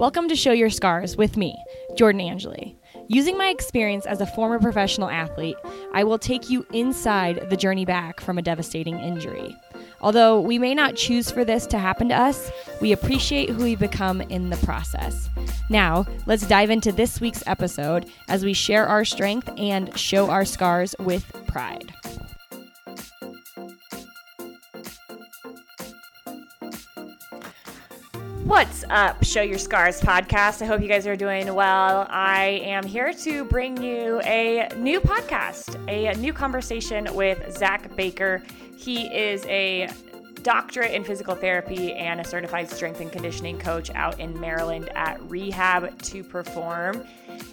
[0.00, 1.62] Welcome to Show Your Scars with me,
[1.94, 2.74] Jordan Angeli.
[3.08, 5.58] Using my experience as a former professional athlete,
[5.92, 9.54] I will take you inside the journey back from a devastating injury.
[10.00, 12.50] Although we may not choose for this to happen to us,
[12.80, 15.28] we appreciate who we become in the process.
[15.68, 20.46] Now, let's dive into this week's episode as we share our strength and show our
[20.46, 21.92] scars with pride.
[28.50, 30.60] What's up, Show Your Scars podcast?
[30.60, 32.04] I hope you guys are doing well.
[32.10, 38.42] I am here to bring you a new podcast, a new conversation with Zach Baker.
[38.76, 39.88] He is a
[40.42, 45.22] doctorate in physical therapy and a certified strength and conditioning coach out in Maryland at
[45.30, 47.06] Rehab to Perform.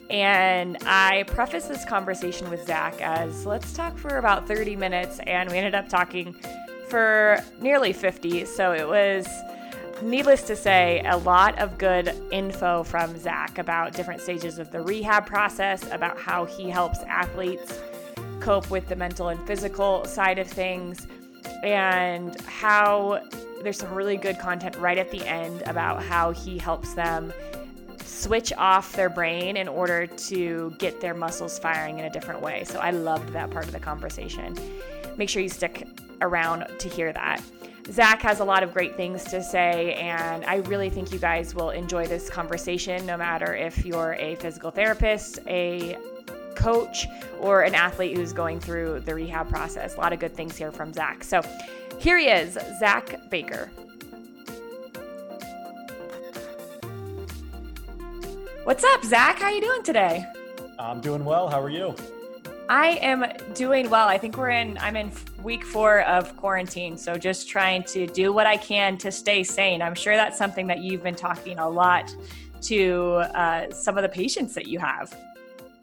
[0.10, 5.48] And I preface this conversation with Zach as let's talk for about 30 minutes, and
[5.52, 6.34] we ended up talking
[6.90, 8.46] for nearly 50.
[8.46, 9.28] So it was
[10.02, 14.82] needless to say, a lot of good info from Zach about different stages of the
[14.82, 17.80] rehab process, about how he helps athletes
[18.40, 21.08] cope with the mental and physical side of things,
[21.64, 23.22] and how
[23.64, 27.34] there's some really good content right at the end about how he helps them
[28.04, 32.64] switch off their brain in order to get their muscles firing in a different way.
[32.64, 34.56] So I loved that part of the conversation.
[35.18, 35.88] Make sure you stick
[36.22, 37.42] around to hear that.
[37.92, 41.56] Zach has a lot of great things to say, and I really think you guys
[41.56, 45.98] will enjoy this conversation no matter if you're a physical therapist, a
[46.56, 47.08] coach,
[47.40, 49.96] or an athlete who's going through the rehab process.
[49.96, 51.24] A lot of good things here from Zach.
[51.24, 51.42] So
[51.98, 53.72] here he is, Zach Baker.
[58.66, 59.40] What's up, Zach?
[59.40, 60.26] How are you doing today?
[60.78, 61.48] I'm doing well.
[61.48, 61.96] How are you?
[62.70, 64.10] I am doing well.
[64.10, 65.10] I think we're in, I'm in
[65.44, 66.98] week four of quarantine.
[66.98, 69.82] So just trying to do what I can to stay sane.
[69.82, 72.16] I'm sure that's something that you've been talking a lot
[72.64, 75.16] to uh, some of the patients that you have.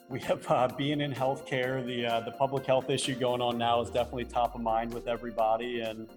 [0.08, 3.80] We have uh, being in healthcare, the uh, the public health issue going on now
[3.80, 5.80] is definitely top of mind with everybody.
[5.80, 6.08] And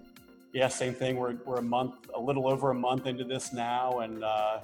[0.52, 1.16] yeah, same thing.
[1.16, 4.60] We're we're a month, a little over a month into this now, and uh,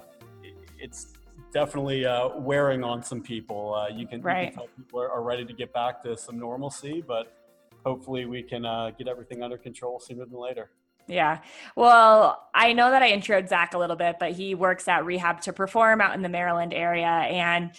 [0.79, 1.13] it's
[1.51, 3.73] definitely uh, wearing on some people.
[3.73, 4.41] Uh, you, can, right.
[4.41, 7.33] you, can, tell people are, are, ready to get back to some normalcy, but
[7.85, 10.71] hopefully we can uh, get everything under control sooner than later.
[11.07, 11.41] Yeah.
[11.75, 15.39] Well, I know that I introed Zach a little bit, but he works at Rehab
[15.41, 17.05] to Perform out in the Maryland area.
[17.05, 17.71] And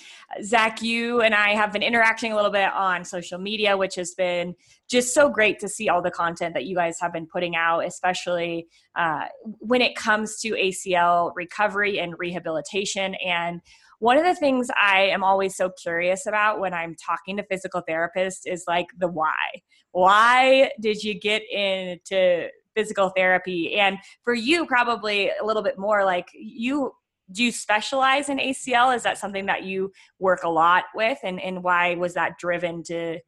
[0.45, 4.15] Zach, you and I have been interacting a little bit on social media, which has
[4.15, 4.55] been
[4.89, 7.85] just so great to see all the content that you guys have been putting out,
[7.85, 9.25] especially uh,
[9.59, 13.17] when it comes to ACL recovery and rehabilitation.
[13.27, 13.61] And
[13.99, 17.83] one of the things I am always so curious about when I'm talking to physical
[17.89, 19.63] therapists is like the why.
[19.97, 23.77] Why did you get into physical therapy?
[23.77, 26.93] And for you, probably a little bit more like you
[27.33, 28.95] do you specialize in ACL?
[28.95, 31.19] Is that something that you work a lot with?
[31.25, 33.21] And, and why was that driven to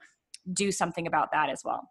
[0.52, 1.88] do something about that as well?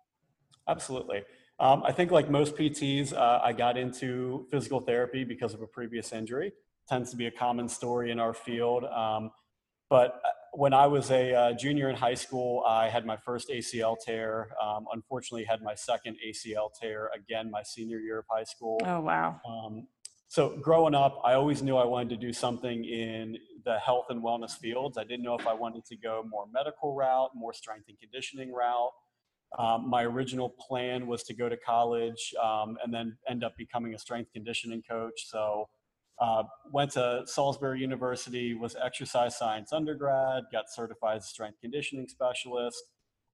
[0.70, 1.24] Absolutely.
[1.60, 5.68] Um, I think, like most PTs, uh, I got into physical therapy because of a
[5.68, 6.54] previous injury
[6.88, 8.86] tends to be a common story in our field.
[8.86, 9.32] Um,
[9.90, 13.50] but uh, when I was a uh, junior in high school, I had my first
[13.50, 14.50] ACL tear.
[14.60, 18.82] Um, unfortunately, had my second ACL tear again my senior year of high school.
[18.84, 19.40] Oh wow!
[19.48, 19.88] Um,
[20.28, 24.24] so growing up, I always knew I wanted to do something in the health and
[24.24, 24.98] wellness fields.
[24.98, 28.52] I didn't know if I wanted to go more medical route, more strength and conditioning
[28.52, 28.92] route.
[29.60, 33.94] Um, my original plan was to go to college um, and then end up becoming
[33.94, 35.28] a strength conditioning coach.
[35.28, 35.70] So
[36.20, 42.82] uh, went to Salisbury University, was exercise science undergrad, got certified as strength conditioning specialist.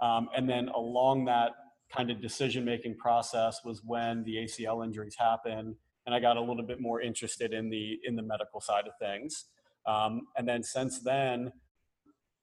[0.02, 1.52] Um, and then along that
[1.90, 5.76] kind of decision making process was when the ACL injuries happened.
[6.06, 8.94] And I got a little bit more interested in the, in the medical side of
[9.00, 9.46] things.
[9.86, 11.54] Um, and then since then,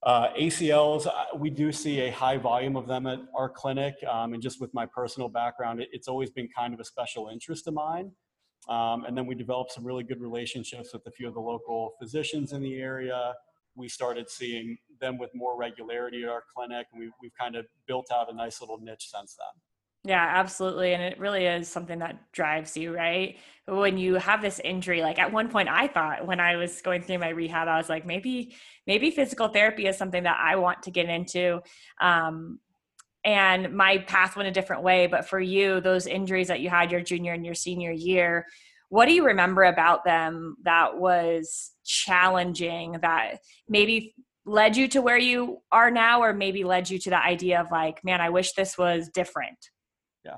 [0.02, 3.94] uh, ACLs, uh, we do see a high volume of them at our clinic.
[4.10, 7.28] Um, and just with my personal background, it, it's always been kind of a special
[7.28, 8.12] interest of mine.
[8.68, 11.94] Um, and then we developed some really good relationships with a few of the local
[12.00, 13.34] physicians in the area.
[13.74, 17.66] We started seeing them with more regularity at our clinic, and we, we've kind of
[17.86, 19.62] built out a nice little niche since then.
[20.02, 20.94] Yeah, absolutely.
[20.94, 23.36] And it really is something that drives you, right?
[23.66, 27.02] When you have this injury, like at one point I thought when I was going
[27.02, 28.56] through my rehab, I was like, maybe,
[28.86, 31.60] maybe physical therapy is something that I want to get into.
[32.00, 32.60] Um,
[33.24, 36.90] and my path went a different way but for you those injuries that you had
[36.90, 38.46] your junior and your senior year
[38.88, 43.38] what do you remember about them that was challenging that
[43.68, 44.14] maybe
[44.46, 47.70] led you to where you are now or maybe led you to the idea of
[47.70, 49.58] like man i wish this was different
[50.24, 50.36] yeah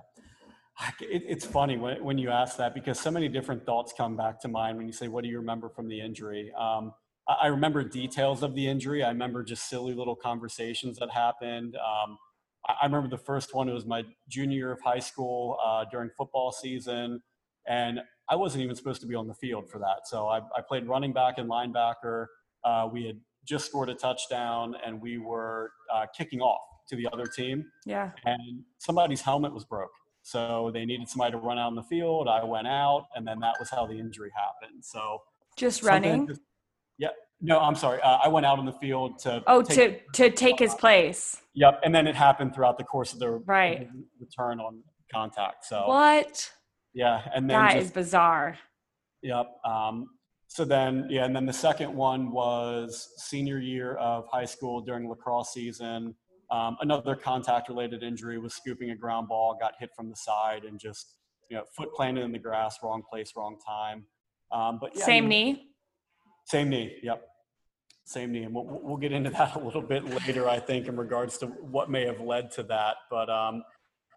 [1.00, 4.40] it, it's funny when, when you ask that because so many different thoughts come back
[4.40, 6.52] to mind when you say, What do you remember from the injury?
[6.58, 6.92] Um,
[7.28, 9.02] I, I, remember details of the injury.
[9.02, 11.76] I remember just silly little conversations that happened.
[11.76, 12.18] Um,
[12.66, 16.10] I, remember the first one, it was my junior year of high school uh, during
[16.16, 17.22] football season.
[17.66, 20.06] And I wasn't even supposed to be on the field for that.
[20.06, 22.26] So I, I played running back and linebacker.
[22.64, 27.08] Uh, we had just scored a touchdown and we were uh, kicking off to the
[27.12, 27.64] other team.
[27.84, 28.10] Yeah.
[28.24, 29.90] And somebody's helmet was broke.
[30.22, 32.28] So they needed somebody to run out in the field.
[32.28, 34.84] I went out, and then that was how the injury happened.
[34.84, 35.18] So
[35.56, 36.28] just running.
[36.28, 36.40] Just,
[36.98, 37.08] yeah.
[37.44, 38.00] No, I'm sorry.
[38.00, 39.42] Uh, I went out in the field to.
[39.48, 41.42] Oh, take, to to take his place.
[41.54, 43.88] Yep, and then it happened throughout the course of the right
[44.20, 45.66] return on contact.
[45.66, 46.50] So what?
[46.94, 48.58] Yeah, and then that just, is bizarre.
[49.22, 49.46] Yep.
[49.64, 50.06] Um,
[50.46, 55.08] so then, yeah, and then the second one was senior year of high school during
[55.08, 56.14] lacrosse season.
[56.50, 60.64] Um, another contact related injury was scooping a ground ball, got hit from the side
[60.64, 61.14] and just,
[61.50, 64.04] you know, foot planted in the grass, wrong place, wrong time.
[64.52, 65.66] Um, but yeah, same I mean, knee?
[66.44, 66.96] Same knee.
[67.02, 67.26] Yep.
[68.04, 68.34] Same.
[68.34, 71.46] And we'll, we'll get into that a little bit later, I think, in regards to
[71.46, 72.96] what may have led to that.
[73.10, 73.62] But um,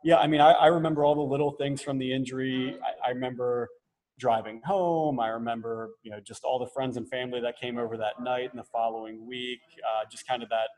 [0.04, 2.78] yeah, I mean, I, I, remember all the little things from the injury.
[2.84, 3.70] I, I remember
[4.18, 5.20] driving home.
[5.20, 8.50] I remember, you know, just all the friends and family that came over that night
[8.52, 9.62] and the following week.
[9.84, 10.70] Uh, just kind of that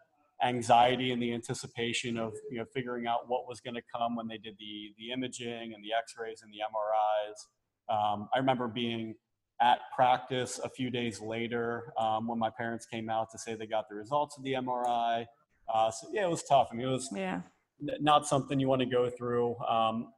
[0.43, 4.27] anxiety and the anticipation of you know figuring out what was going to come when
[4.27, 7.47] they did the the imaging and the X-rays and the MRIs.
[7.89, 9.15] Um, I remember being
[9.61, 13.65] at practice a few days later um, when my parents came out to say they
[13.65, 15.25] got the results of the MRI.
[15.73, 16.69] Uh, so yeah, it was tough.
[16.71, 17.41] I mean, it was yeah.
[17.81, 19.57] n- not something you want to go through.
[19.59, 20.13] Um,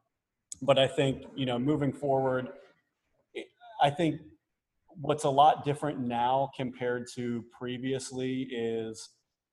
[0.62, 2.50] but I think you know moving forward,
[3.81, 4.19] I think
[4.89, 9.09] what's a lot different now compared to previously is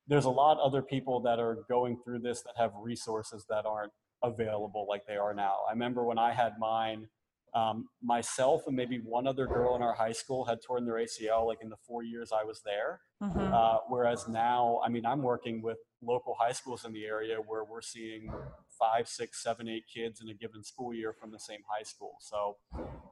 [0.08, 3.92] there's a lot other people that are going through this that have resources that aren't
[4.22, 5.56] available like they are now.
[5.68, 7.06] I remember when I had mine,
[7.54, 11.46] um, myself and maybe one other girl in our high school had torn their ACL
[11.46, 13.00] like in the four years I was there.
[13.22, 13.52] Mm-hmm.
[13.52, 17.64] Uh, whereas now, I mean, I'm working with local high schools in the area where
[17.64, 18.30] we're seeing
[18.78, 22.16] five, six, seven, eight kids in a given school year from the same high school.
[22.20, 22.56] So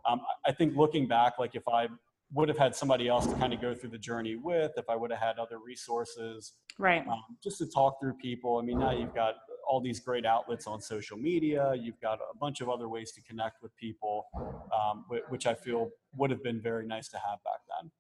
[0.07, 1.89] um, I think looking back, like if I
[2.33, 4.97] would have had somebody else to kind of go through the journey with if I
[4.97, 6.53] would have had other resources.
[6.79, 7.07] Right.
[7.07, 8.59] Um, just to talk through people.
[8.59, 9.35] I mean, now you've got
[9.69, 11.75] all these great outlets on social media.
[11.75, 15.91] You've got a bunch of other ways to connect with people, um, which I feel
[16.17, 17.91] would have been very nice to have back then.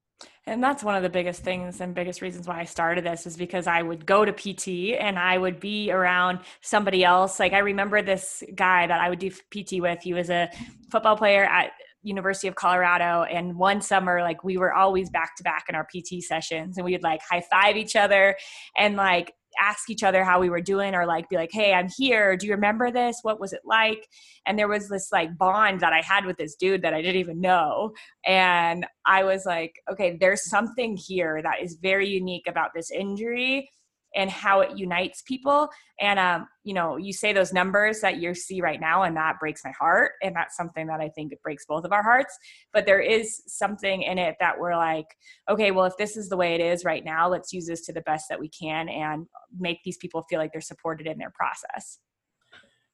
[0.47, 3.37] And that's one of the biggest things and biggest reasons why I started this is
[3.37, 7.41] because I would go to PT and I would be around somebody else.
[7.41, 10.03] Like I remember this guy that I would do PT with.
[10.03, 10.51] He was a
[10.91, 11.71] football player at
[12.03, 13.23] University of Colorado.
[13.23, 16.85] And one summer, like we were always back to back in our PT sessions and
[16.85, 18.37] we would like high five each other
[18.77, 21.89] and like ask each other how we were doing or like be like, hey, I'm
[21.97, 22.37] here.
[22.37, 23.19] Do you remember this?
[23.23, 24.06] What was it like?
[24.47, 27.21] And there was this like bond that I had with this dude that I didn't
[27.21, 27.93] even know.
[28.27, 33.71] And I was like, okay, there's something here that is very unique about this injury
[34.15, 35.69] and how it unites people.
[36.01, 39.41] And um, you know, you say those numbers that you see right now, and that
[39.41, 40.13] breaks my heart.
[40.23, 42.37] And that's something that I think it breaks both of our hearts.
[42.73, 45.07] But there is something in it that we're like,
[45.49, 47.93] okay, well, if this is the way it is right now, let's use this to
[47.93, 49.27] the best that we can and
[49.59, 51.99] make these people feel like they're supported in their process.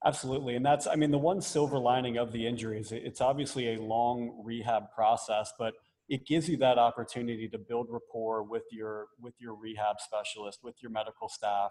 [0.04, 0.56] Absolutely.
[0.56, 4.40] And that's, I mean, the one silver lining of the injuries, it's obviously a long
[4.42, 5.74] rehab process, but
[6.10, 10.74] it gives you that opportunity to build rapport with your with your rehab specialist with
[10.82, 11.70] your medical staff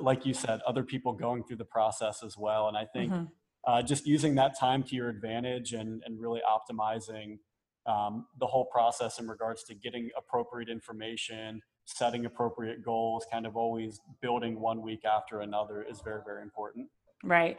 [0.00, 2.68] like you said other people going through the process as well.
[2.68, 3.24] And i think mm-hmm.
[3.66, 7.38] uh, just using that time to your advantage and and really optimizing
[7.84, 13.56] um, the whole process in regards to getting appropriate information setting appropriate goals kind of
[13.56, 16.88] always building one week after another is very very important.
[17.24, 17.58] Right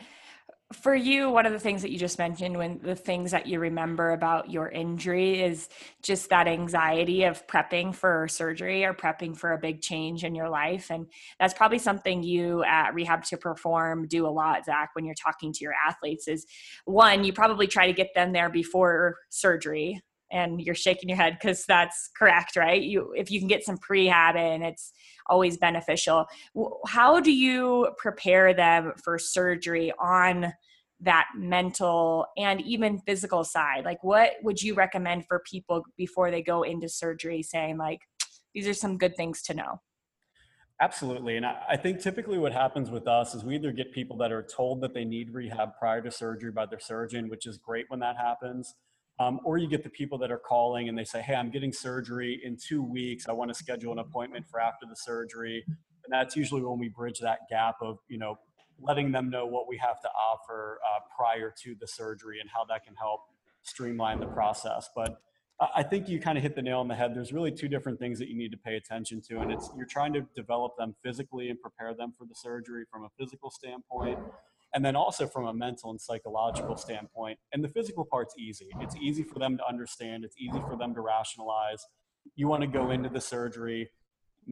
[0.73, 3.59] for you one of the things that you just mentioned when the things that you
[3.59, 5.69] remember about your injury is
[6.01, 10.49] just that anxiety of prepping for surgery or prepping for a big change in your
[10.49, 10.91] life.
[10.91, 11.07] And
[11.39, 15.53] that's probably something you at rehab to perform do a lot zach when you're talking
[15.53, 16.45] to your athletes is
[16.85, 20.01] one you probably try to get them there before surgery
[20.31, 23.77] and you're shaking your head because that's correct right you if you can get some
[23.77, 24.91] prehab in it's
[25.27, 26.25] always beneficial
[26.87, 30.51] how do you prepare them for surgery on
[30.99, 36.41] that mental and even physical side like what would you recommend for people before they
[36.41, 37.99] go into surgery saying like
[38.53, 39.79] these are some good things to know
[40.81, 41.37] Absolutely.
[41.37, 44.43] And I think typically what happens with us is we either get people that are
[44.43, 48.01] told that they need rehab prior to surgery by their surgeon, which is great when
[48.01, 48.75] that happens.
[49.19, 51.71] Um, or you get the people that are calling and they say, Hey, I'm getting
[51.71, 53.27] surgery in two weeks.
[53.29, 55.63] I want to schedule an appointment for after the surgery.
[55.67, 58.37] And that's usually when we bridge that gap of, you know,
[58.81, 62.65] letting them know what we have to offer uh, prior to the surgery and how
[62.65, 63.21] that can help
[63.61, 64.89] streamline the process.
[64.95, 65.21] But
[65.75, 67.15] I think you kind of hit the nail on the head.
[67.15, 69.85] There's really two different things that you need to pay attention to, and it's you're
[69.85, 74.19] trying to develop them physically and prepare them for the surgery from a physical standpoint,
[74.73, 77.37] and then also from a mental and psychological standpoint.
[77.51, 78.69] And the physical part's easy.
[78.79, 80.23] It's easy for them to understand.
[80.25, 81.85] It's easy for them to rationalize.
[82.35, 83.89] You want to go into the surgery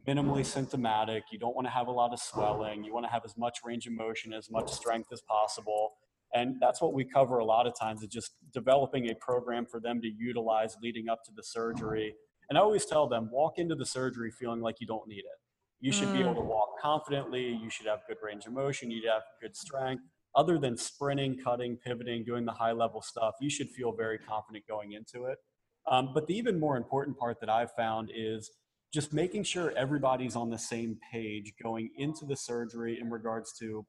[0.06, 1.24] minimally symptomatic.
[1.32, 2.84] You don't want to have a lot of swelling.
[2.84, 5.94] You want to have as much range of motion, as much strength as possible.
[6.34, 9.80] And that's what we cover a lot of times is just developing a program for
[9.80, 12.14] them to utilize leading up to the surgery.
[12.48, 15.41] And I always tell them, walk into the surgery feeling like you don't need it.
[15.82, 16.14] You should mm.
[16.14, 16.46] be able to mm.
[16.46, 17.58] walk confidently.
[17.62, 18.90] You should have good range of motion.
[18.90, 20.04] You'd have good strength.
[20.34, 24.64] Other than sprinting, cutting, pivoting, doing the high level stuff, you should feel very confident
[24.66, 25.38] going into it.
[25.90, 28.50] Um, but the even more important part that I've found is
[28.94, 33.84] just making sure everybody's on the same page going into the surgery in regards to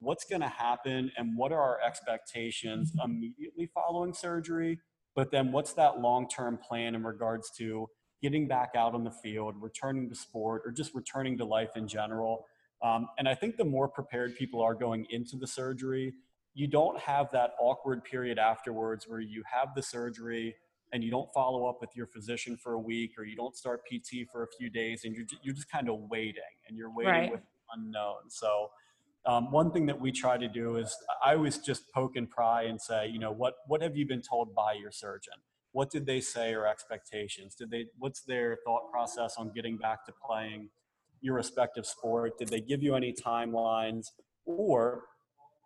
[0.00, 4.78] what's going to happen and what are our expectations immediately following surgery
[5.14, 7.88] but then what's that long-term plan in regards to
[8.22, 11.86] getting back out on the field returning to sport or just returning to life in
[11.86, 12.46] general
[12.82, 16.12] um, and i think the more prepared people are going into the surgery
[16.54, 20.54] you don't have that awkward period afterwards where you have the surgery
[20.92, 23.80] and you don't follow up with your physician for a week or you don't start
[23.90, 27.12] pt for a few days and you're, you're just kind of waiting and you're waiting
[27.12, 27.32] right.
[27.32, 27.42] with
[27.74, 28.68] unknown so
[29.26, 32.62] um, one thing that we try to do is I always just poke and pry
[32.62, 35.34] and say, you know, what what have you been told by your surgeon?
[35.76, 37.54] What did they say or expectations?
[37.54, 40.70] Did they what's their thought process on getting back to playing
[41.20, 42.38] your respective sport?
[42.38, 44.06] Did they give you any timelines?
[44.46, 45.02] Or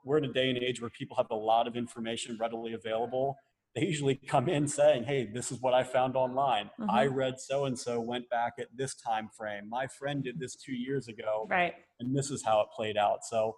[0.04, 3.36] we're in a day and age where people have a lot of information readily available
[3.76, 6.90] they usually come in saying hey this is what i found online mm-hmm.
[6.90, 10.56] i read so and so went back at this time frame my friend did this
[10.56, 13.54] two years ago right and this is how it played out so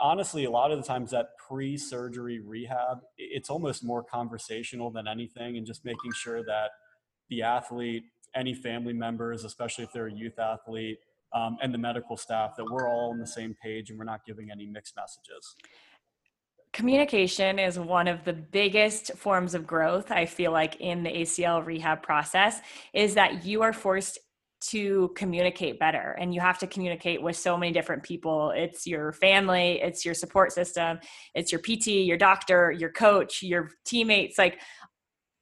[0.00, 5.56] honestly a lot of the times that pre-surgery rehab it's almost more conversational than anything
[5.56, 6.70] and just making sure that
[7.28, 10.98] the athlete any family members especially if they're a youth athlete
[11.34, 14.24] um, and the medical staff that we're all on the same page and we're not
[14.24, 15.56] giving any mixed messages.
[16.72, 21.64] Communication is one of the biggest forms of growth i feel like in the acl
[21.64, 22.60] rehab process
[22.92, 24.18] is that you are forced
[24.70, 28.50] to communicate better and you have to communicate with so many different people.
[28.54, 30.98] It's your family it's your support system
[31.34, 34.60] it's your pt your doctor your coach your teammates like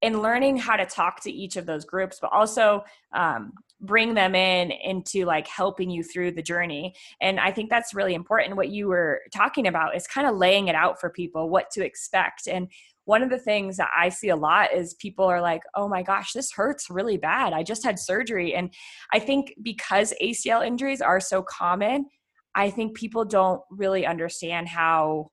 [0.01, 4.35] in learning how to talk to each of those groups but also um, bring them
[4.35, 6.95] in into like helping you through the journey.
[7.21, 8.57] And i think that's really important.
[8.57, 11.85] What you were talking about is kind of laying it out for people what to
[11.85, 12.69] expect and
[13.05, 16.03] one of the things that i see a lot is people are like oh my
[16.03, 17.53] gosh this hurts really bad.
[17.53, 18.55] I just had surgery.
[18.55, 18.73] And
[19.13, 22.07] i think because acl injuries are so common
[22.55, 25.31] i think people don't really understand how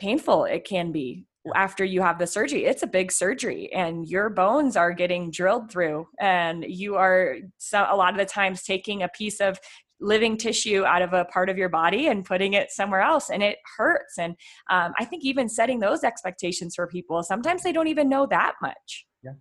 [0.00, 2.64] painful it can be after you have the surgery.
[2.66, 7.86] It's a big surgery and your bones are getting drilled through and you are so
[7.88, 9.58] a lot of the times taking a piece of
[10.00, 13.42] living tissue out of a part of your body and putting it somewhere else and
[13.42, 14.18] it hurts.
[14.18, 14.34] And
[14.70, 18.54] um, i think even setting those expectations for people sometimes they don't even know that
[18.62, 19.06] much.
[19.22, 19.32] Yeah.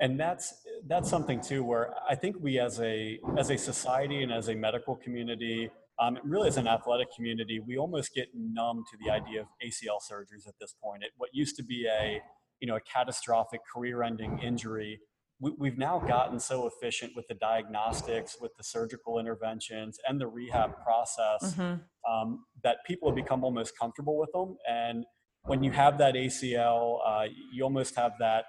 [0.00, 0.54] And that's
[0.88, 4.54] that's something too where i think we as a as a society and as a
[4.54, 9.40] medical community um, really, as an athletic community, we almost get numb to the idea
[9.40, 11.02] of ACL surgeries at this point.
[11.02, 12.20] It, what used to be a
[12.60, 15.00] you know a catastrophic career-ending injury,
[15.40, 20.26] we, have now gotten so efficient with the diagnostics, with the surgical interventions, and the
[20.26, 22.10] rehab process mm-hmm.
[22.10, 24.56] um, that people have become almost comfortable with them.
[24.68, 25.04] And
[25.44, 28.44] when you have that ACL, uh, you almost have that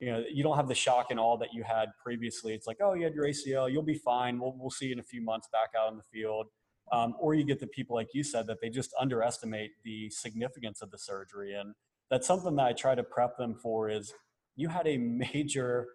[0.00, 2.76] you know you don't have the shock and all that you had previously it's like
[2.80, 5.20] oh you had your acl you'll be fine we'll, we'll see you in a few
[5.20, 6.46] months back out on the field
[6.92, 10.82] um, or you get the people like you said that they just underestimate the significance
[10.82, 11.74] of the surgery and
[12.10, 14.12] that's something that i try to prep them for is
[14.54, 14.96] you had a
[15.34, 15.88] major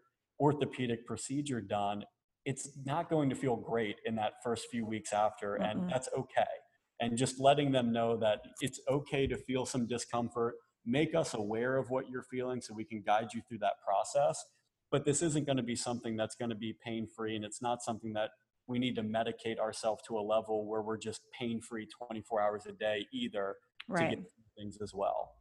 [0.44, 2.04] orthopedic procedure done
[2.46, 5.64] it's not going to feel great in that first few weeks after mm-hmm.
[5.64, 6.54] and that's okay
[7.00, 11.78] and just letting them know that it's okay to feel some discomfort make us aware
[11.78, 14.44] of what you're feeling so we can guide you through that process
[14.92, 17.62] but this isn't going to be something that's going to be pain free and it's
[17.62, 18.32] not something that
[18.68, 22.66] we need to medicate ourselves to a level where we're just pain free 24 hours
[22.68, 23.56] a day either
[23.88, 24.10] right.
[24.10, 24.26] to get
[24.58, 25.32] things as well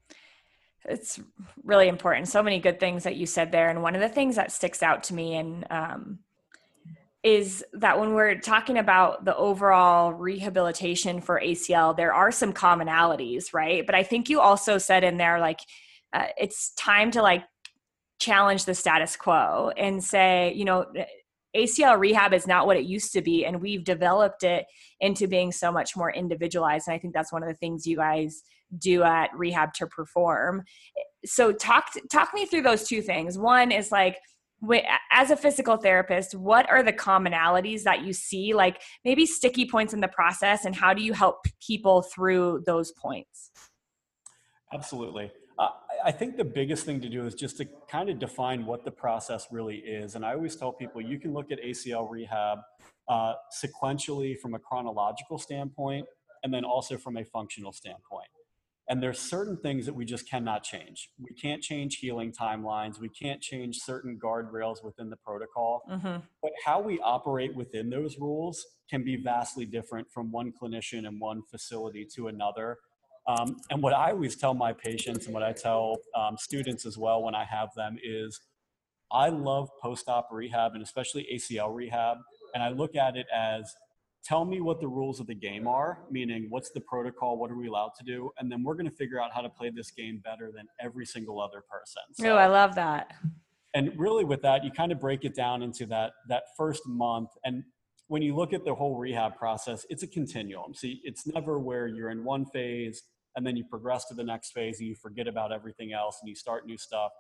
[0.84, 1.20] it's
[1.64, 2.28] really important.
[2.28, 3.70] So many good things that you said there.
[3.70, 6.18] And one of the things that sticks out to me and um,
[7.22, 13.54] is that when we're talking about the overall rehabilitation for acl there are some commonalities
[13.54, 13.86] right?
[13.86, 15.60] But i think you also said in there like
[16.12, 17.44] uh, it's time to like
[18.18, 20.86] challenge the status quo and say you know
[21.54, 24.64] ACL rehab is not what it used to be, and we've developed it
[25.00, 26.88] into being so much more individualized.
[26.88, 28.42] And I think that's one of the things you guys
[28.78, 30.62] do at Rehab to Perform.
[31.24, 33.38] So talk talk me through those two things.
[33.38, 34.18] One is like
[35.10, 39.92] as a physical therapist, what are the commonalities that you see, like maybe sticky points
[39.92, 43.50] in the process, and how do you help people through those points?
[44.72, 45.30] Absolutely.
[45.58, 45.68] Uh,
[46.04, 48.90] I think the biggest thing to do is just to kind of define what the
[48.90, 50.14] process really is.
[50.14, 52.58] And I always tell people you can look at ACL rehab
[53.08, 56.06] uh, sequentially from a chronological standpoint
[56.42, 58.28] and then also from a functional standpoint.
[58.92, 61.08] And there's certain things that we just cannot change.
[61.18, 63.00] We can't change healing timelines.
[63.00, 65.80] We can't change certain guardrails within the protocol.
[65.90, 66.16] Mm-hmm.
[66.42, 71.18] But how we operate within those rules can be vastly different from one clinician and
[71.18, 72.76] one facility to another.
[73.26, 76.99] Um, and what I always tell my patients and what I tell um, students as
[76.99, 78.38] well when I have them is
[79.11, 82.18] I love post op rehab and especially ACL rehab.
[82.52, 83.75] And I look at it as
[84.24, 87.56] tell me what the rules of the game are, meaning what's the protocol, what are
[87.56, 89.90] we allowed to do, and then we're going to figure out how to play this
[89.90, 92.02] game better than every single other person.
[92.12, 93.12] So, oh, I love that.
[93.74, 97.30] And really, with that, you kind of break it down into that that first month.
[97.44, 97.64] And
[98.08, 100.74] when you look at the whole rehab process, it's a continuum.
[100.74, 103.02] See, it's never where you're in one phase
[103.34, 106.28] and then you progress to the next phase and you forget about everything else and
[106.28, 107.12] you start new stuff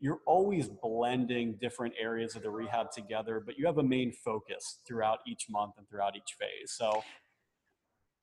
[0.00, 4.80] you're always blending different areas of the rehab together, but you have a main focus
[4.86, 6.72] throughout each month and throughout each phase.
[6.76, 7.02] So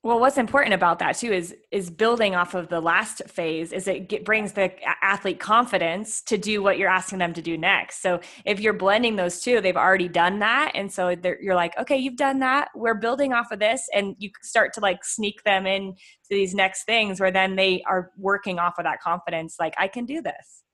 [0.06, 3.74] well, what's important about that too is is building off of the last phase.
[3.74, 4.72] Is it get, brings the
[5.04, 8.04] athlete confidence to do what you're asking them to do next.
[8.04, 11.10] So if you're blending those two, they've already done that, and so
[11.42, 12.68] you're like, okay, you've done that.
[12.76, 16.54] We're building off of this, and you start to like sneak them in to these
[16.54, 19.56] next things, where then they are working off of that confidence.
[19.60, 20.65] Like I can do this.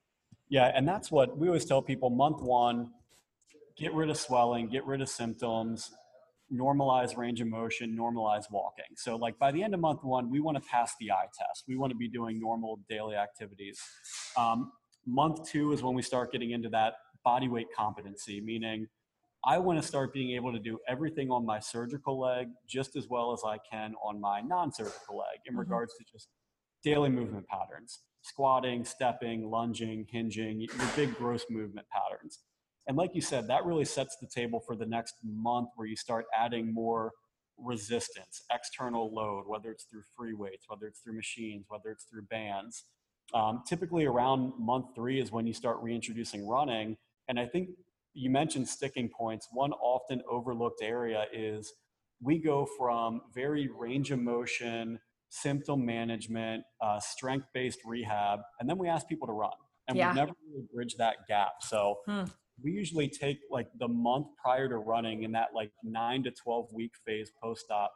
[0.52, 2.92] Yeah, and that's what we always tell people month one
[3.78, 5.92] get rid of swelling, get rid of symptoms,
[6.54, 8.84] normalize range of motion, normalize walking.
[8.98, 11.64] So, like by the end of month one, we want to pass the eye test.
[11.70, 13.80] We want to be doing normal daily activities.
[14.38, 14.74] Um,
[15.08, 18.88] month two is when we start getting into that body weight competency, meaning
[19.46, 23.08] I want to start being able to do everything on my surgical leg just as
[23.08, 25.60] well as I can on my non surgical leg in mm-hmm.
[25.62, 26.28] regards to just
[26.84, 32.40] daily movement patterns squatting, stepping, lunging, hinging, your big gross movement patterns.
[32.88, 35.96] And like you said, that really sets the table for the next month where you
[35.96, 37.12] start adding more
[37.58, 42.24] resistance, external load, whether it's through free weights, whether it's through machines, whether it's through
[42.24, 42.86] bands.
[43.34, 46.98] Um, typically, around month three is when you start reintroducing running.
[47.28, 47.70] And I think
[48.14, 49.48] you mentioned sticking points.
[49.52, 51.74] One often overlooked area is
[52.22, 55.00] we go from very range of motion,
[55.32, 59.52] symptom management, uh, strength based rehab, and then we ask people to run.
[59.88, 60.12] And yeah.
[60.12, 61.54] we never really bridge that gap.
[61.62, 62.24] So hmm.
[62.62, 66.68] we usually take like the month prior to running in that like nine to 12
[66.74, 67.92] week phase post op.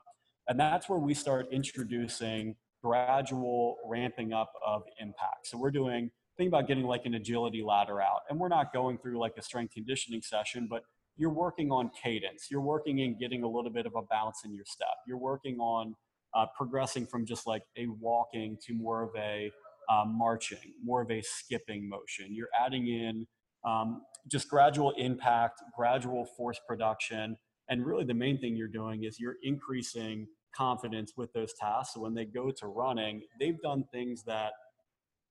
[0.48, 5.48] And that's where we start introducing gradual ramping up of impact.
[5.48, 8.22] So we're doing, think about getting like an agility ladder out.
[8.30, 10.84] And we're not going through like a strength conditioning session, but
[11.18, 12.48] you're working on cadence.
[12.52, 14.96] You're working in getting a little bit of a bounce in your step.
[15.08, 15.96] You're working on
[16.36, 19.52] uh, progressing from just like a walking to more of a
[19.90, 22.28] uh, marching, more of a skipping motion.
[22.34, 23.26] You're adding in
[23.66, 27.38] um, just gradual impact, gradual force production.
[27.70, 31.94] And really, the main thing you're doing is you're increasing confidence with those tasks.
[31.94, 34.52] So when they go to running, they've done things that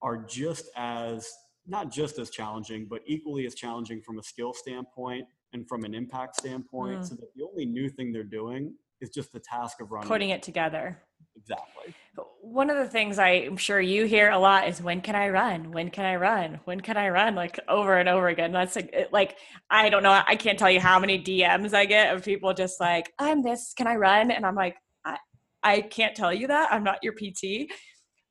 [0.02, 1.30] are just as,
[1.66, 5.94] not just as challenging, but equally as challenging from a skill standpoint and from an
[5.94, 7.00] impact standpoint.
[7.00, 7.08] Mm.
[7.08, 10.08] So that the only new thing they're doing is just the task of running.
[10.08, 11.02] Putting it together.
[11.36, 11.94] Exactly.
[12.40, 15.72] One of the things I'm sure you hear a lot is when can I run?
[15.72, 16.60] When can I run?
[16.64, 17.34] When can I run?
[17.34, 18.52] Like over and over again.
[18.52, 19.36] That's like, like
[19.70, 20.22] I don't know.
[20.26, 23.74] I can't tell you how many DMs I get of people just like, I'm this,
[23.76, 24.30] can I run?
[24.30, 25.18] And I'm like, I,
[25.62, 26.72] I can't tell you that.
[26.72, 27.70] I'm not your PT.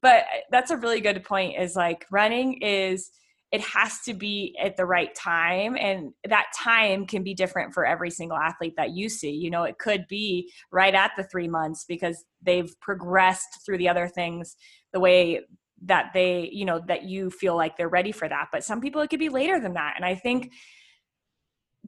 [0.02, 3.10] But eh, that's a really good point is like running is–
[3.53, 7.85] it has to be at the right time and that time can be different for
[7.85, 9.29] every single athlete that you see.
[9.29, 13.87] You know it could be right at the three months because they've progressed through the
[13.87, 14.57] other things
[14.91, 15.41] the way
[15.83, 18.47] that they you know that you feel like they're ready for that.
[18.51, 19.93] But some people it could be later than that.
[19.95, 20.51] And i think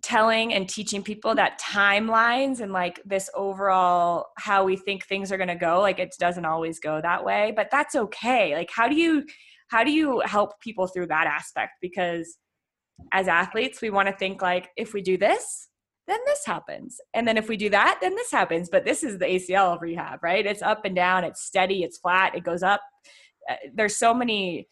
[0.02, 5.38] telling and teaching people that timelines and like this overall how we think things are
[5.38, 8.54] going to go like it doesn't always go that way but that's okay.
[8.54, 9.26] Like how do you
[9.68, 11.74] how do you help people through that aspect?
[11.82, 12.38] Because
[13.12, 15.68] as athletes we want to think like if we do this
[16.08, 17.00] then this happens.
[17.16, 18.70] And then if we do that then this happens.
[18.70, 20.46] But this is the acl rehab right?
[20.46, 22.82] It's up and down it's steady it's flat it goes up.
[23.50, 24.68] Uh, there's so many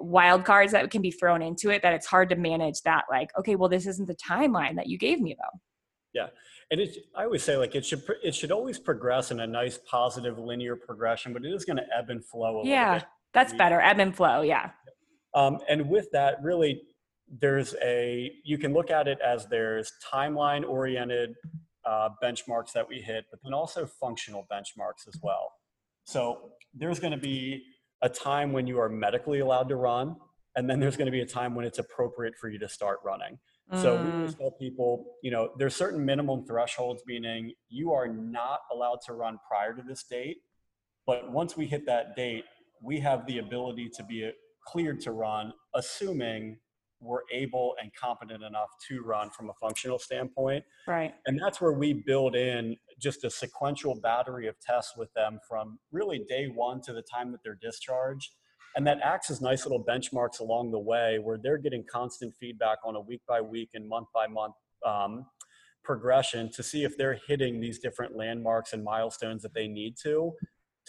[0.00, 3.30] wild cards that can be thrown into it that it's hard to manage that like
[3.38, 5.58] okay well this isn't the timeline that you gave me though.
[6.14, 6.28] Yeah,
[6.70, 9.78] and it, I always say like it should it should always progress in a nice
[9.78, 12.62] positive linear progression, but it is going to ebb and flow.
[12.64, 13.02] yeah,
[13.34, 13.80] that's better.
[13.80, 14.42] Ebb and flow.
[14.42, 14.70] Yeah.
[15.34, 16.82] Um, and with that, really,
[17.40, 21.34] there's a you can look at it as there's timeline oriented
[21.84, 25.52] uh, benchmarks that we hit, but then also functional benchmarks as well.
[26.04, 27.62] So there's going to be
[28.02, 30.16] a time when you are medically allowed to run,
[30.56, 32.98] and then there's going to be a time when it's appropriate for you to start
[33.04, 33.38] running.
[33.74, 34.38] So we always mm.
[34.38, 39.38] tell people, you know, there's certain minimum thresholds, meaning you are not allowed to run
[39.46, 40.38] prior to this date.
[41.06, 42.44] But once we hit that date,
[42.82, 44.30] we have the ability to be
[44.66, 46.58] cleared to run, assuming
[47.00, 50.64] we're able and competent enough to run from a functional standpoint.
[50.86, 51.14] Right.
[51.26, 55.78] And that's where we build in just a sequential battery of tests with them from
[55.92, 58.34] really day one to the time that they're discharged.
[58.76, 62.78] And that acts as nice little benchmarks along the way where they're getting constant feedback
[62.84, 65.26] on a week by week and month by month um,
[65.84, 70.32] progression to see if they're hitting these different landmarks and milestones that they need to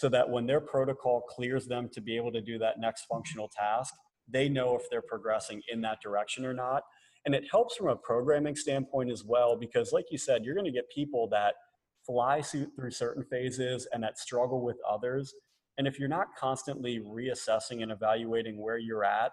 [0.00, 3.50] so that when their protocol clears them to be able to do that next functional
[3.54, 3.92] task,
[4.26, 6.84] they know if they're progressing in that direction or not.
[7.26, 10.64] And it helps from a programming standpoint as well, because like you said, you're going
[10.64, 11.52] to get people that
[12.06, 15.34] fly through certain phases and that struggle with others.
[15.76, 19.32] And if you're not constantly reassessing and evaluating where you're at,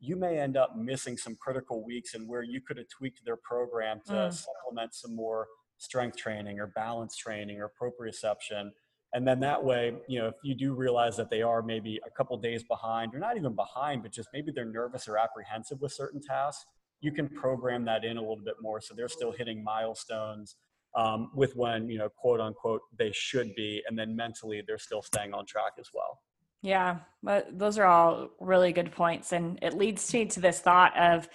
[0.00, 3.36] you may end up missing some critical weeks and where you could have tweaked their
[3.36, 4.32] program to mm.
[4.32, 8.70] supplement some more strength training or balance training or proprioception
[9.14, 12.10] and then that way you know if you do realize that they are maybe a
[12.10, 15.92] couple days behind or not even behind but just maybe they're nervous or apprehensive with
[15.92, 16.64] certain tasks
[17.00, 20.56] you can program that in a little bit more so they're still hitting milestones
[20.94, 25.02] um, with when you know quote unquote they should be and then mentally they're still
[25.02, 26.18] staying on track as well.
[26.62, 30.96] Yeah but those are all really good points and it leads me to this thought
[30.98, 31.28] of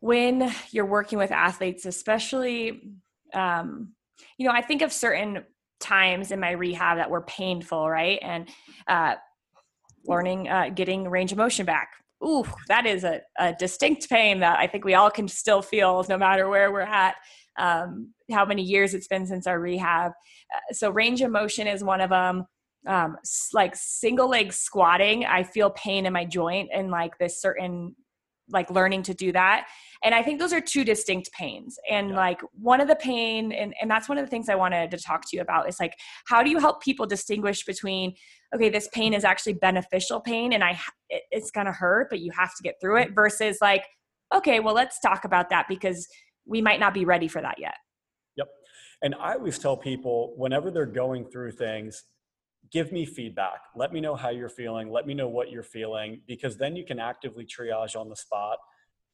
[0.00, 2.96] when you're working with athletes especially
[3.34, 3.92] um,
[4.38, 5.42] you know i think of certain
[5.80, 8.18] times in my rehab that were painful, right?
[8.22, 8.48] And
[8.86, 9.14] uh,
[10.04, 11.90] learning, uh, getting range of motion back.
[12.24, 16.04] Ooh, that is a, a, distinct pain that I think we all can still feel
[16.08, 17.16] no matter where we're at.
[17.58, 20.12] Um, how many years it's been since our rehab.
[20.54, 22.44] Uh, so range of motion is one of them.
[22.86, 23.16] Um,
[23.52, 27.94] like single leg squatting, I feel pain in my joint and like this certain
[28.48, 29.66] like learning to do that.
[30.04, 31.78] And i think those are two distinct pains.
[31.90, 32.16] And yeah.
[32.16, 34.98] like one of the pain and, and that's one of the things i wanted to
[34.98, 35.94] talk to you about is like
[36.26, 38.14] how do you help people distinguish between
[38.54, 40.78] okay this pain is actually beneficial pain and i
[41.30, 43.84] it's gonna hurt but you have to get through it versus like
[44.34, 46.06] okay well let's talk about that because
[46.46, 47.74] we might not be ready for that yet.
[48.36, 48.48] Yep.
[49.02, 52.04] And i always tell people whenever they're going through things
[52.76, 53.60] give me feedback.
[53.74, 54.90] Let me know how you're feeling.
[54.90, 58.58] Let me know what you're feeling because then you can actively triage on the spot.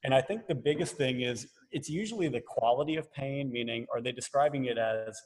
[0.02, 4.00] And I think the biggest thing is it's usually the quality of pain, meaning are
[4.00, 5.16] they describing it as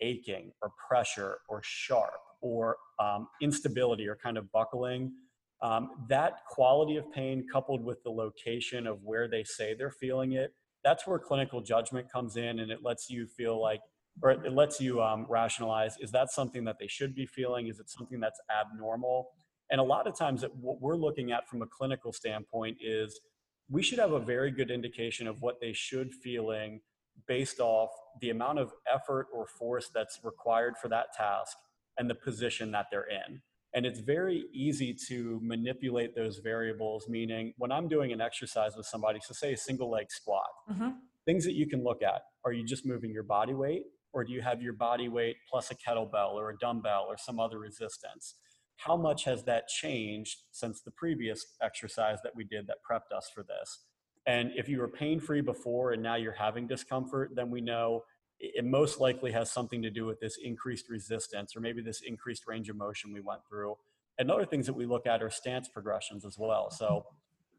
[0.00, 5.12] aching or pressure or sharp or um, instability or kind of buckling?
[5.60, 10.34] Um, that quality of pain coupled with the location of where they say they're feeling
[10.34, 13.80] it, that's where clinical judgment comes in and it lets you feel like
[14.22, 17.68] or it lets you um, rationalize is that something that they should be feeling?
[17.68, 19.28] Is it something that's abnormal?
[19.70, 23.20] And a lot of times what we're looking at from a clinical standpoint is
[23.68, 26.80] we should have a very good indication of what they should feeling
[27.28, 31.56] based off the amount of effort or force that's required for that task
[31.98, 33.40] and the position that they're in.
[33.72, 38.84] And it's very easy to manipulate those variables meaning when i'm doing an exercise with
[38.84, 40.88] somebody so say a single leg squat mm-hmm.
[41.24, 42.22] things that you can look at.
[42.44, 45.70] Are you just moving your body weight or do you have your body weight plus
[45.70, 48.34] a kettlebell or a dumbbell or some other resistance?
[48.76, 53.30] How much has that changed since the previous exercise that we did that prepped us
[53.34, 53.80] for this?
[54.26, 58.04] And if you were pain free before and now you're having discomfort, then we know
[58.38, 62.46] it most likely has something to do with this increased resistance or maybe this increased
[62.46, 63.76] range of motion we went through.
[64.18, 66.70] And other things that we look at are stance progressions as well.
[66.70, 67.04] So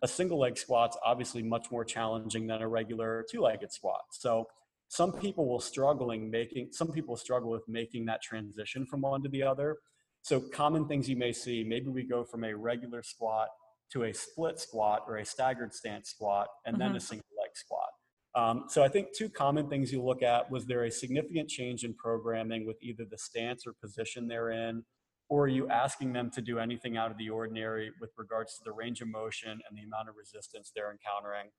[0.02, 4.02] a single leg squat's obviously much more challenging than a regular two legged squat.
[4.12, 4.48] So
[4.92, 9.30] some people will struggling making some people struggle with making that transition from one to
[9.30, 9.78] the other
[10.22, 13.48] so common things you may see maybe we go from a regular squat
[13.90, 16.82] to a split squat or a staggered stance squat and mm-hmm.
[16.82, 17.00] then a mm-hmm.
[17.00, 17.88] single leg squat
[18.36, 21.86] um, so i think two common things you look at was there a significant change
[21.86, 24.84] in programming with either the stance or position they're in
[25.30, 28.64] or are you asking them to do anything out of the ordinary with regards to
[28.66, 31.50] the range of motion and the amount of resistance they're encountering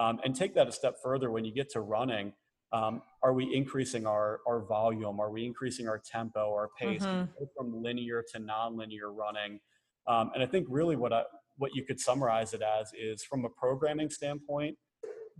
[0.00, 2.32] um, and take that a step further when you get to running
[2.72, 5.20] um, are we increasing our, our volume?
[5.20, 7.44] Are we increasing our tempo, our pace mm-hmm.
[7.56, 9.60] from linear to nonlinear running?
[10.06, 11.22] Um, and I think really what I,
[11.56, 14.76] what you could summarize it as is from a programming standpoint,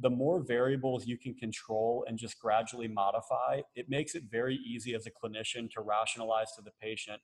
[0.01, 4.95] the more variables you can control and just gradually modify, it makes it very easy
[4.95, 7.21] as a clinician to rationalize to the patient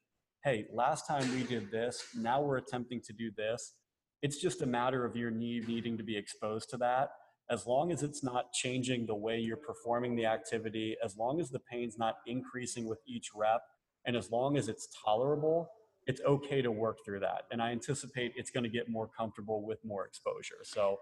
[0.46, 3.74] hey, last time we did this, now we're attempting to do this.
[4.22, 7.08] It's just a matter of your knee needing to be exposed to that.
[7.48, 11.50] As long as it's not changing the way you're performing the activity, as long as
[11.50, 13.62] the pain's not increasing with each rep,
[14.04, 15.68] and as long as it's tolerable,
[16.06, 17.42] it's okay to work through that.
[17.50, 20.58] And I anticipate it's going to get more comfortable with more exposure.
[20.62, 20.98] So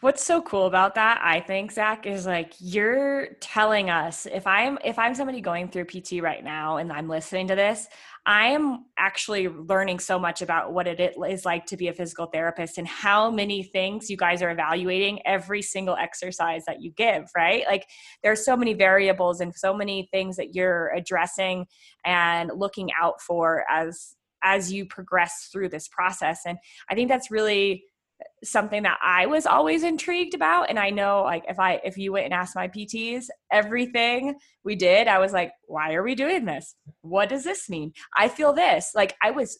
[0.00, 4.78] what's so cool about that i think zach is like you're telling us if i'm
[4.84, 7.88] if i'm somebody going through pt right now and i'm listening to this
[8.26, 12.26] i am actually learning so much about what it is like to be a physical
[12.26, 17.26] therapist and how many things you guys are evaluating every single exercise that you give
[17.36, 17.64] right?
[17.66, 17.86] Like
[18.22, 21.66] there's so many variables and so many things that you're addressing
[22.04, 26.58] and looking out for as as you progress through this process and
[26.90, 27.84] i think that's really
[28.46, 30.70] something that I was always intrigued about.
[30.70, 34.74] And I know like if I if you went and asked my PTs, everything we
[34.74, 36.74] did, I was like, why are we doing this?
[37.02, 37.92] What does this mean?
[38.16, 38.92] I feel this.
[38.94, 39.58] Like I was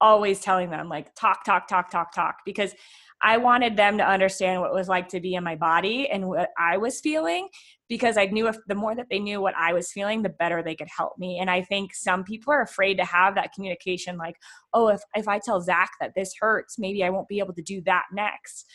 [0.00, 2.74] always telling them like talk, talk, talk, talk, talk, because
[3.22, 6.28] I wanted them to understand what it was like to be in my body and
[6.28, 7.48] what I was feeling
[7.88, 10.62] because I knew if the more that they knew what I was feeling, the better
[10.62, 11.38] they could help me.
[11.38, 14.36] And I think some people are afraid to have that communication like,
[14.74, 17.62] oh, if, if I tell Zach that this hurts, maybe I won't be able to
[17.62, 18.66] do that next.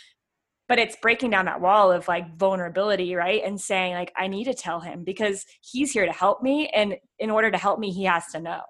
[0.68, 3.44] But it's breaking down that wall of like vulnerability, right?
[3.44, 6.70] And saying, like, I need to tell him because he's here to help me.
[6.70, 8.62] And in order to help me, he has to know.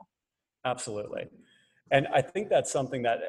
[0.66, 1.28] Absolutely.
[1.92, 3.20] And I think that's something that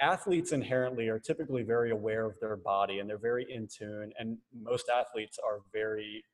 [0.00, 4.38] athletes inherently are typically very aware of their body and they're very in tune and
[4.54, 6.24] most athletes are very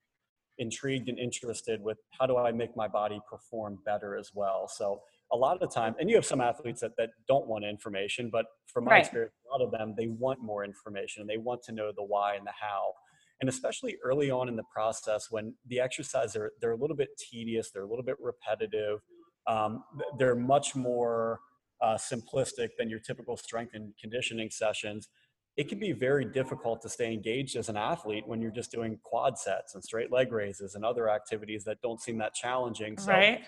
[0.59, 5.01] intrigued and interested with how do i make my body perform better as well so
[5.33, 8.29] a lot of the time and you have some athletes that, that don't want information
[8.31, 9.01] but from my right.
[9.01, 12.05] experience a lot of them they want more information and they want to know the
[12.05, 12.93] why and the how
[13.41, 17.09] and especially early on in the process when the exercise are they're a little bit
[17.19, 19.01] tedious they're a little bit repetitive
[19.47, 19.83] um,
[20.19, 21.41] they're much more
[21.83, 25.09] uh, simplistic than your typical strength and conditioning sessions,
[25.57, 28.99] it can be very difficult to stay engaged as an athlete when you're just doing
[29.03, 32.97] quad sets and straight leg raises and other activities that don't seem that challenging.
[32.97, 33.43] So right.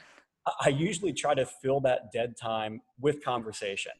[0.60, 3.92] I usually try to fill that dead time with conversation.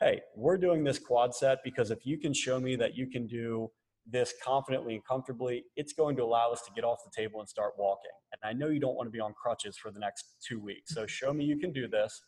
[0.00, 3.28] Hey, we're doing this quad set because if you can show me that you can
[3.28, 3.70] do
[4.04, 7.48] this confidently and comfortably, it's going to allow us to get off the table and
[7.48, 8.10] start walking.
[8.32, 10.92] And I know you don't want to be on crutches for the next two weeks.
[10.92, 12.20] So show me you can do this.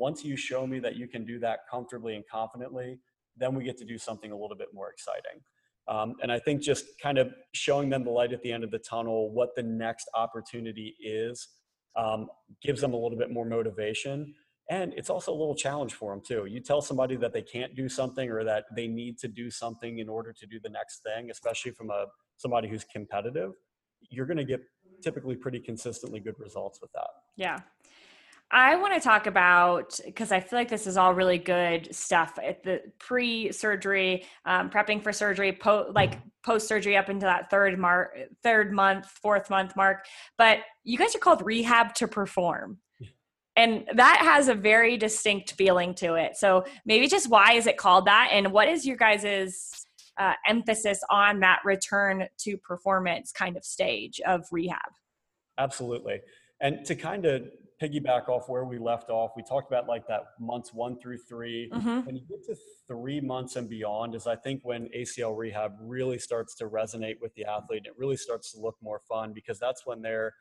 [0.00, 2.98] Once you show me that you can do that comfortably and confidently,
[3.36, 5.42] then we get to do something a little bit more exciting.
[5.88, 8.70] Um, and I think just kind of showing them the light at the end of
[8.70, 11.48] the tunnel, what the next opportunity is,
[11.96, 12.28] um,
[12.62, 14.34] gives them a little bit more motivation.
[14.70, 16.46] And it's also a little challenge for them too.
[16.46, 19.98] You tell somebody that they can't do something or that they need to do something
[19.98, 23.52] in order to do the next thing, especially from a somebody who's competitive,
[24.08, 24.60] you're going to get
[25.02, 27.10] typically pretty consistently good results with that.
[27.36, 27.58] Yeah.
[28.52, 32.36] I want to talk about because I feel like this is all really good stuff
[32.42, 38.18] at the pre-surgery, um, prepping for surgery, po- like post-surgery up into that third mark,
[38.42, 40.04] third month, fourth month mark.
[40.36, 42.78] But you guys are called rehab to perform,
[43.54, 46.36] and that has a very distinct feeling to it.
[46.36, 49.86] So maybe just why is it called that, and what is your guys's
[50.18, 54.90] uh, emphasis on that return to performance kind of stage of rehab?
[55.56, 56.20] Absolutely,
[56.60, 57.42] and to kind of
[57.80, 61.70] piggyback off where we left off, we talked about like that months one through 3
[61.72, 62.00] mm-hmm.
[62.00, 62.54] When you get to
[62.86, 67.34] three months and beyond, is I think when ACL rehab really starts to resonate with
[67.34, 67.82] the athlete.
[67.86, 70.34] It really starts to look more fun because that's when they're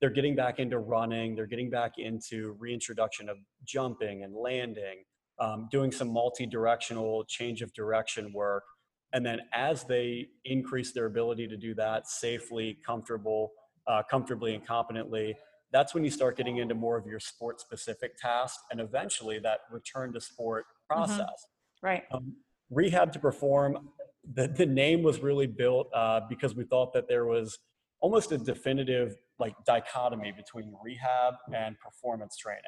[0.00, 5.04] they're getting back into running, they're getting back into reintroduction of jumping and landing,
[5.38, 8.64] um, doing some multi-directional change of direction work.
[9.12, 13.52] And then as they increase their ability to do that safely, comfortable,
[13.86, 15.36] uh, comfortably and competently,
[15.72, 19.60] that's when you start getting into more of your sport specific tasks and eventually that
[19.70, 20.94] return to sport mm-hmm.
[20.94, 21.18] process.
[21.20, 21.86] Mm-hmm.
[21.86, 22.02] Right.
[22.12, 22.36] Um,
[22.70, 23.90] rehab to perform,
[24.34, 27.58] the, the name was really built uh, because we thought that there was
[28.00, 32.62] almost a definitive like dichotomy between rehab and performance training.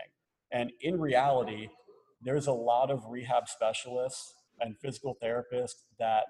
[0.50, 1.68] And in reality,
[2.22, 6.24] there's a lot of rehab specialists and physical therapists that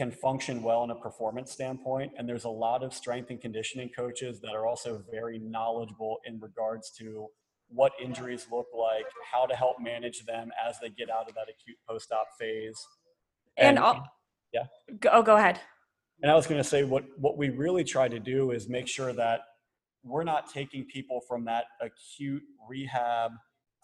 [0.00, 2.10] can function well in a performance standpoint.
[2.16, 6.40] And there's a lot of strength and conditioning coaches that are also very knowledgeable in
[6.40, 7.26] regards to
[7.68, 11.48] what injuries look like, how to help manage them as they get out of that
[11.50, 12.78] acute post-op phase.
[13.58, 13.98] And, and
[14.54, 14.62] yeah.
[15.00, 15.60] Go, oh, go ahead.
[16.22, 18.88] And I was going to say what what we really try to do is make
[18.88, 19.40] sure that
[20.02, 23.32] we're not taking people from that acute rehab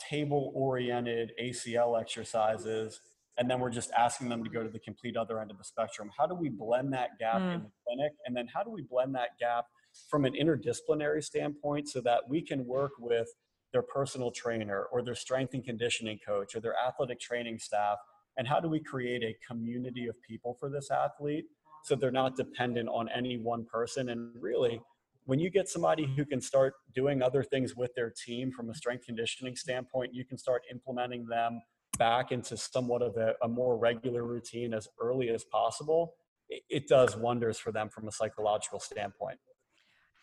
[0.08, 3.00] table oriented ACL exercises
[3.38, 5.64] and then we're just asking them to go to the complete other end of the
[5.64, 6.10] spectrum.
[6.16, 7.54] How do we blend that gap mm.
[7.54, 8.12] in the clinic?
[8.24, 9.66] And then how do we blend that gap
[10.08, 13.28] from an interdisciplinary standpoint so that we can work with
[13.72, 17.98] their personal trainer or their strength and conditioning coach or their athletic training staff?
[18.38, 21.44] And how do we create a community of people for this athlete
[21.84, 24.08] so they're not dependent on any one person?
[24.10, 24.80] And really,
[25.26, 28.74] when you get somebody who can start doing other things with their team from a
[28.74, 31.60] strength conditioning standpoint, you can start implementing them
[31.96, 36.14] back into somewhat of a, a more regular routine as early as possible.
[36.48, 39.38] It, it does wonders for them from a psychological standpoint.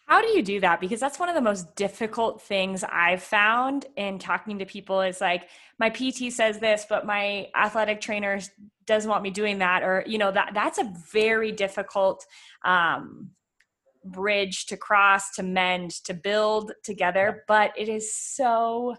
[0.08, 0.82] How do you do that?
[0.82, 5.22] Because that's one of the most difficult things I've found in talking to people is
[5.22, 8.40] like my PT says this, but my athletic trainer
[8.86, 12.26] doesn't want me doing that, or you know that that's a very difficult
[12.66, 13.32] um,
[14.04, 17.46] bridge to cross, to mend, to build together.
[17.48, 18.98] But it is so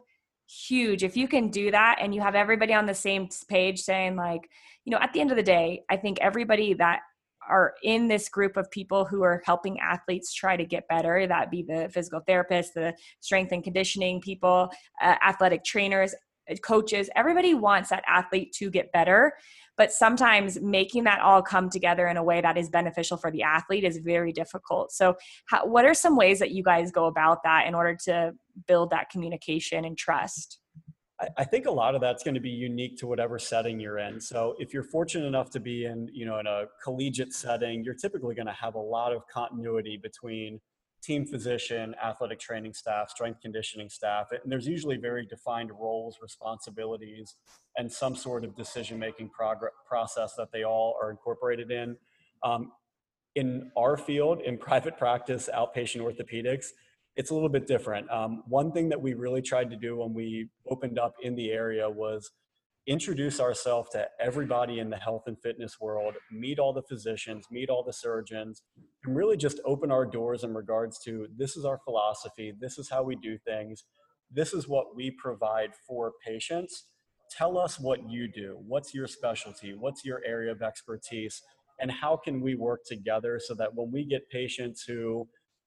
[0.66, 1.02] huge.
[1.02, 4.48] If you can do that and you have everybody on the same page saying like,
[4.84, 7.00] you know, at the end of the day, I think everybody that
[7.48, 11.50] are in this group of people who are helping athletes try to get better that
[11.50, 14.70] be the physical therapists the strength and conditioning people
[15.02, 16.14] uh, athletic trainers
[16.50, 19.32] uh, coaches everybody wants that athlete to get better
[19.76, 23.42] but sometimes making that all come together in a way that is beneficial for the
[23.42, 25.14] athlete is very difficult so
[25.46, 28.32] how, what are some ways that you guys go about that in order to
[28.66, 30.60] build that communication and trust
[31.38, 34.20] I think a lot of that's going to be unique to whatever setting you're in.
[34.20, 37.94] So if you're fortunate enough to be in, you know, in a collegiate setting, you're
[37.94, 40.60] typically going to have a lot of continuity between
[41.04, 44.28] team physician, athletic training staff, strength conditioning staff.
[44.30, 47.36] And there's usually very defined roles, responsibilities,
[47.76, 51.96] and some sort of decision making progress process that they all are incorporated in.
[52.42, 52.72] Um,
[53.34, 56.66] in our field, in private practice, outpatient orthopedics,
[57.16, 58.10] it's a little bit different.
[58.10, 61.50] Um, one thing that we really tried to do when we opened up in the
[61.50, 62.30] area was
[62.86, 67.70] introduce ourselves to everybody in the health and fitness world, meet all the physicians, meet
[67.70, 68.62] all the surgeons,
[69.04, 72.90] and really just open our doors in regards to this is our philosophy, this is
[72.90, 73.84] how we do things,
[74.30, 76.86] this is what we provide for patients.
[77.30, 78.58] Tell us what you do.
[78.66, 79.74] What's your specialty?
[79.74, 81.40] What's your area of expertise?
[81.80, 85.26] And how can we work together so that when we get patients who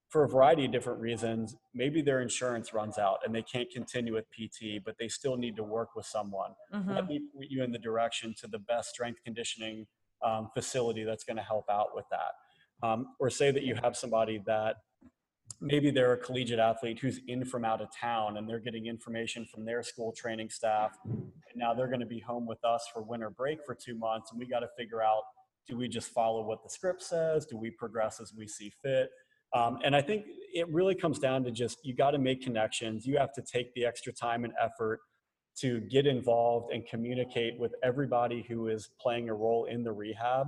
[0.09, 4.13] for a variety of different reasons, maybe their insurance runs out and they can't continue
[4.13, 6.51] with PT, but they still need to work with someone.
[6.73, 6.91] Mm-hmm.
[6.91, 9.85] Let me point you in the direction to the best strength conditioning
[10.25, 12.87] um, facility that's going to help out with that.
[12.87, 14.77] Um, or say that you have somebody that
[15.59, 19.45] maybe they're a collegiate athlete who's in from out of town and they're getting information
[19.45, 20.97] from their school training staff.
[21.05, 24.31] And now they're going to be home with us for winter break for two months.
[24.31, 25.23] And we got to figure out
[25.67, 27.45] do we just follow what the script says?
[27.45, 29.09] Do we progress as we see fit?
[29.55, 33.05] Um, and I think it really comes down to just you got to make connections.
[33.05, 34.99] You have to take the extra time and effort
[35.59, 40.47] to get involved and communicate with everybody who is playing a role in the rehab.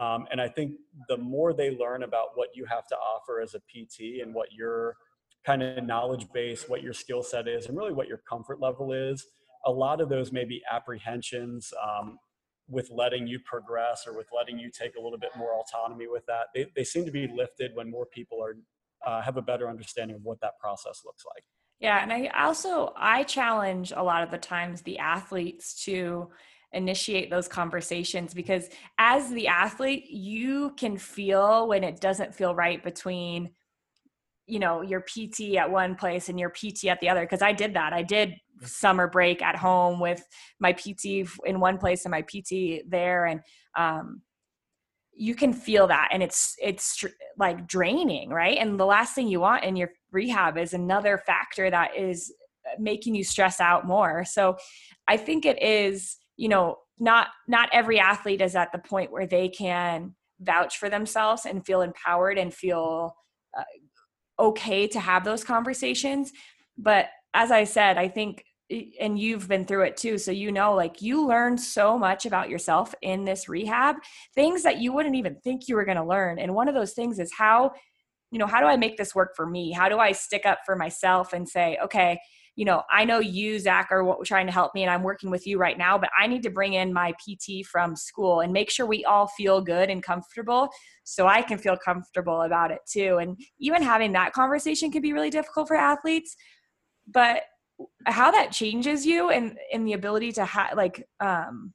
[0.00, 0.72] Um, and I think
[1.08, 4.52] the more they learn about what you have to offer as a PT and what
[4.52, 4.96] your
[5.44, 8.92] kind of knowledge base, what your skill set is, and really what your comfort level
[8.92, 9.26] is,
[9.66, 12.18] a lot of those maybe apprehensions um,
[12.70, 16.24] with letting you progress or with letting you take a little bit more autonomy with
[16.26, 18.56] that they, they seem to be lifted when more people are
[19.06, 21.42] uh, have a better understanding of what that process looks like.
[21.80, 26.28] Yeah and i also i challenge a lot of the times the athletes to
[26.72, 32.84] initiate those conversations because as the athlete you can feel when it doesn't feel right
[32.84, 33.50] between
[34.50, 37.52] you know your pt at one place and your pt at the other because i
[37.52, 37.92] did that.
[37.92, 40.22] I did summer break at home with
[40.58, 43.40] my pt in one place and my pt there and
[43.76, 44.22] um,
[45.14, 47.04] you can feel that and it's it's
[47.38, 48.58] like draining right?
[48.58, 52.32] And the last thing you want in your rehab is another factor that is
[52.78, 54.24] making you stress out more.
[54.24, 54.56] So
[55.08, 59.26] i think it is you know not not every athlete is at the point where
[59.26, 63.14] they can vouch for themselves and feel empowered and feel
[63.56, 63.62] uh,
[64.40, 66.32] okay to have those conversations.
[66.76, 68.44] But as i said i think
[69.00, 72.48] and you've been through it too so you know like you learned so much about
[72.48, 73.96] yourself in this rehab
[74.34, 76.38] things that you wouldn't even think you were going to learn.
[76.38, 77.72] And one of those things is how
[78.30, 79.72] you know how do i make this work for me?
[79.72, 82.20] How do i stick up for myself and say okay
[82.56, 85.46] you know i know you zach are trying to help me and i'm working with
[85.46, 88.70] you right now but i need to bring in my pt from school and make
[88.70, 90.68] sure we all feel good and comfortable
[91.04, 93.18] so i can feel comfortable about it too.
[93.18, 96.36] And even having that conversation can be really difficult for athletes
[97.06, 97.42] but
[98.06, 101.72] how that changes you and in the ability to have like um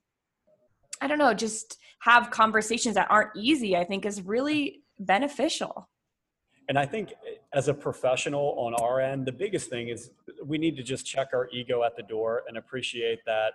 [1.02, 5.90] i don't know just have conversations that aren't easy i think is really beneficial
[6.70, 7.14] and i think
[7.54, 10.12] as a professional on our end the biggest thing is
[10.44, 13.54] we need to just check our ego at the door and appreciate that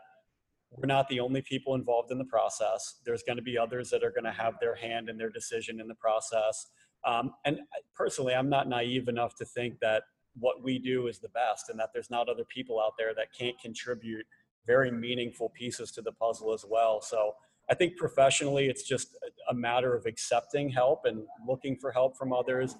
[0.70, 3.00] we're not the only people involved in the process.
[3.04, 5.80] There's going to be others that are going to have their hand in their decision
[5.80, 6.66] in the process.
[7.04, 7.60] Um, and
[7.94, 10.04] personally, I'm not naive enough to think that
[10.38, 13.28] what we do is the best and that there's not other people out there that
[13.36, 14.24] can't contribute
[14.66, 17.00] very meaningful pieces to the puzzle as well.
[17.00, 17.34] So
[17.68, 19.16] I think professionally, it's just
[19.48, 22.76] a matter of accepting help and looking for help from others.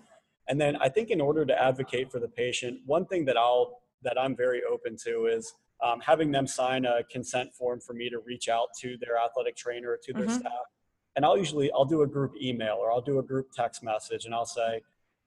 [0.51, 3.81] And then I think in order to advocate for the patient, one thing that I'll
[4.03, 8.11] that I'm very open to is um, having them sign a consent form for me
[8.11, 10.41] to reach out to their athletic trainer or to their mm-hmm.
[10.41, 10.67] staff.
[11.15, 14.25] And I'll usually I'll do a group email or I'll do a group text message
[14.25, 14.83] and I'll say,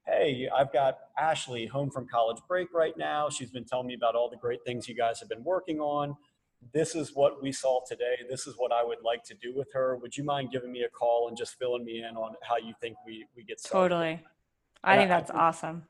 [0.06, 3.30] hey, I've got Ashley home from college break right now.
[3.30, 6.18] She's been telling me about all the great things you guys have been working on.
[6.74, 8.16] This is what we saw today.
[8.30, 9.96] This is what I would like to do with her.
[9.98, 12.74] Would you mind giving me a call and just filling me in on how you
[12.82, 13.90] think we, we get started?
[13.90, 14.24] Totally.
[14.84, 15.84] I think that's I think, awesome.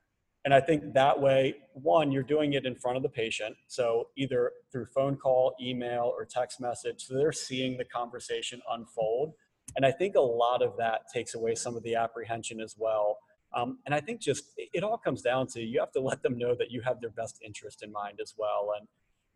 [0.45, 3.55] And I think that way, one, you're doing it in front of the patient.
[3.67, 7.05] So either through phone call, email, or text message.
[7.05, 9.33] So they're seeing the conversation unfold.
[9.77, 13.19] And I think a lot of that takes away some of the apprehension as well
[13.53, 16.37] um, and I think just it all comes down to you have to let them
[16.37, 18.73] know that you have their best interest in mind as well.
[18.77, 18.87] And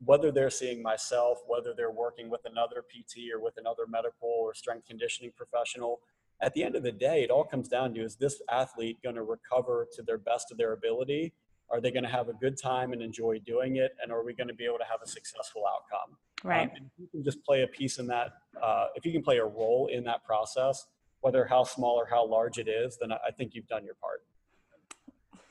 [0.03, 4.53] whether they're seeing myself, whether they're working with another PT or with another medical or
[4.53, 5.99] strength conditioning professional,
[6.41, 9.15] at the end of the day, it all comes down to is this athlete going
[9.15, 11.33] to recover to their best of their ability?
[11.69, 13.91] Are they going to have a good time and enjoy doing it?
[14.01, 16.15] And are we going to be able to have a successful outcome?
[16.43, 16.69] Right.
[16.69, 19.45] Um, you can just play a piece in that, uh, if you can play a
[19.45, 20.85] role in that process,
[21.21, 24.23] whether how small or how large it is, then I think you've done your part.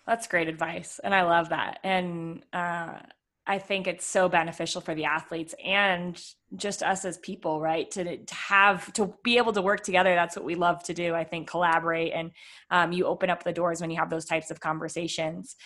[0.06, 1.00] That's great advice.
[1.02, 1.80] And I love that.
[1.82, 3.00] And uh,
[3.46, 6.20] I think it's so beneficial for the athletes and
[6.56, 7.88] just us as people, right?
[7.92, 10.14] To, to have, to be able to work together.
[10.14, 11.14] That's what we love to do.
[11.14, 12.32] I think collaborate and
[12.70, 15.56] um, you open up the doors when you have those types of conversations.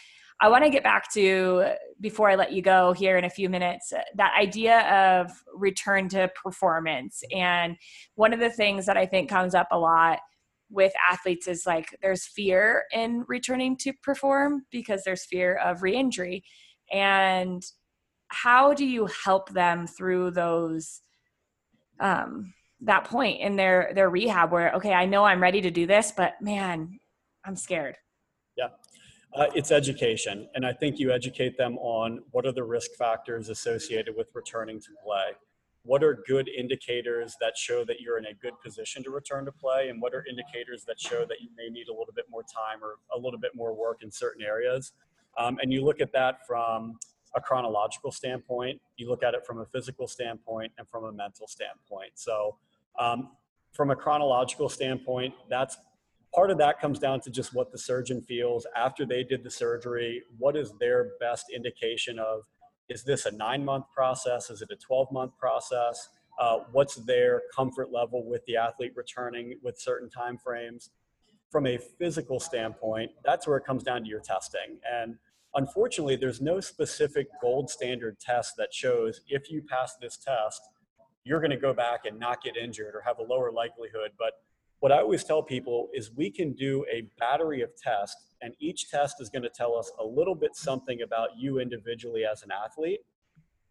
[0.42, 3.50] I want to get back to before I let you go here in a few
[3.50, 7.22] minutes that idea of return to performance.
[7.30, 7.76] And
[8.14, 10.20] one of the things that I think comes up a lot
[10.70, 16.44] with athletes is like there's fear in returning to perform because there's fear of re-injury.
[16.90, 17.64] And
[18.28, 21.00] how do you help them through those
[21.98, 25.86] um that point in their their rehab where okay, I know I'm ready to do
[25.86, 26.98] this, but man,
[27.44, 27.96] I'm scared.
[28.56, 28.68] Yeah.
[29.32, 30.48] Uh, it's education.
[30.54, 34.80] And I think you educate them on what are the risk factors associated with returning
[34.80, 35.32] to play.
[35.82, 39.52] What are good indicators that show that you're in a good position to return to
[39.52, 39.88] play?
[39.88, 42.82] And what are indicators that show that you may need a little bit more time
[42.82, 44.92] or a little bit more work in certain areas?
[45.38, 46.98] Um, and you look at that from
[47.36, 51.46] a chronological standpoint, you look at it from a physical standpoint, and from a mental
[51.46, 52.12] standpoint.
[52.14, 52.56] So,
[52.98, 53.30] um,
[53.72, 55.76] from a chronological standpoint, that's
[56.34, 59.50] part of that comes down to just what the surgeon feels after they did the
[59.50, 60.22] surgery.
[60.38, 62.42] What is their best indication of
[62.88, 64.50] is this a nine month process?
[64.50, 66.08] Is it a 12 month process?
[66.38, 70.90] Uh, what's their comfort level with the athlete returning with certain time frames?
[71.50, 74.78] From a physical standpoint, that's where it comes down to your testing.
[74.90, 75.16] And
[75.54, 80.62] unfortunately, there's no specific gold standard test that shows if you pass this test,
[81.24, 84.12] you're going to go back and not get injured or have a lower likelihood.
[84.16, 84.34] But
[84.78, 88.88] what I always tell people is we can do a battery of tests, and each
[88.88, 92.50] test is going to tell us a little bit something about you individually as an
[92.50, 93.00] athlete.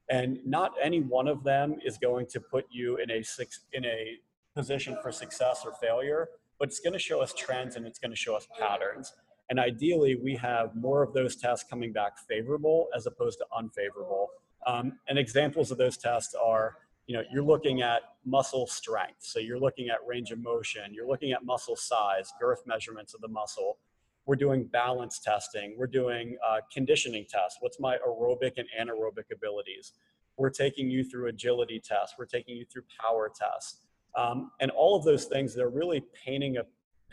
[0.09, 3.85] And not any one of them is going to put you in a six, in
[3.85, 4.17] a
[4.55, 6.29] position for success or failure,
[6.59, 9.13] but it's going to show us trends and it's going to show us patterns.
[9.49, 14.27] And ideally, we have more of those tests coming back favorable as opposed to unfavorable.
[14.67, 16.75] Um, and examples of those tests are
[17.09, 21.07] you know you're looking at muscle strength so you're looking at range of motion you're
[21.07, 23.79] looking at muscle size girth measurements of the muscle
[24.27, 29.93] we're doing balance testing we're doing uh, conditioning tests what's my aerobic and anaerobic abilities
[30.37, 33.79] we're taking you through agility tests we're taking you through power tests
[34.15, 36.63] um, and all of those things they're really painting a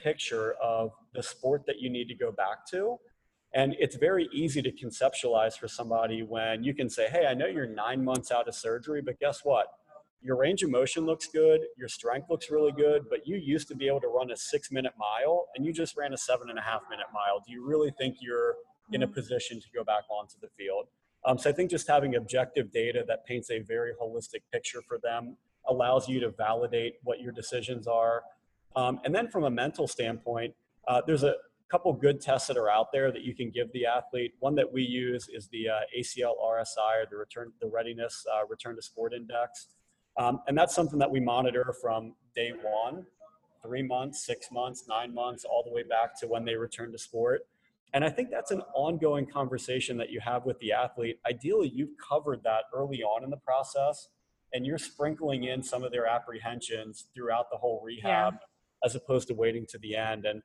[0.02, 2.96] picture of the sport that you need to go back to
[3.54, 7.46] and it's very easy to conceptualize for somebody when you can say, hey, I know
[7.46, 9.68] you're nine months out of surgery, but guess what?
[10.26, 13.76] your range of motion looks good, your strength looks really good, but you used to
[13.76, 16.58] be able to run a six minute mile and you just ran a seven and
[16.58, 17.42] a half minute mile.
[17.46, 18.56] Do you really think you're
[18.92, 19.14] in a mm.
[19.14, 20.86] position to go back onto the field?
[21.24, 24.98] Um, so I think just having objective data that paints a very holistic picture for
[25.02, 25.36] them
[25.68, 28.22] allows you to validate what your decisions are.
[28.74, 30.54] Um, and then from a mental standpoint,
[30.88, 31.34] uh, there's a
[31.70, 34.34] couple good tests that are out there that you can give the athlete.
[34.38, 38.46] One that we use is the uh, ACL RSI or the return the readiness uh,
[38.46, 39.66] return to sport index.
[40.16, 43.04] Um, and that's something that we monitor from day one,
[43.62, 46.98] three months, six months, nine months, all the way back to when they return to
[46.98, 47.42] sport.
[47.92, 51.18] And I think that's an ongoing conversation that you have with the athlete.
[51.28, 54.08] Ideally, you've covered that early on in the process.
[54.52, 58.84] And you're sprinkling in some of their apprehensions throughout the whole rehab yeah.
[58.84, 60.24] as opposed to waiting to the end.
[60.24, 60.42] And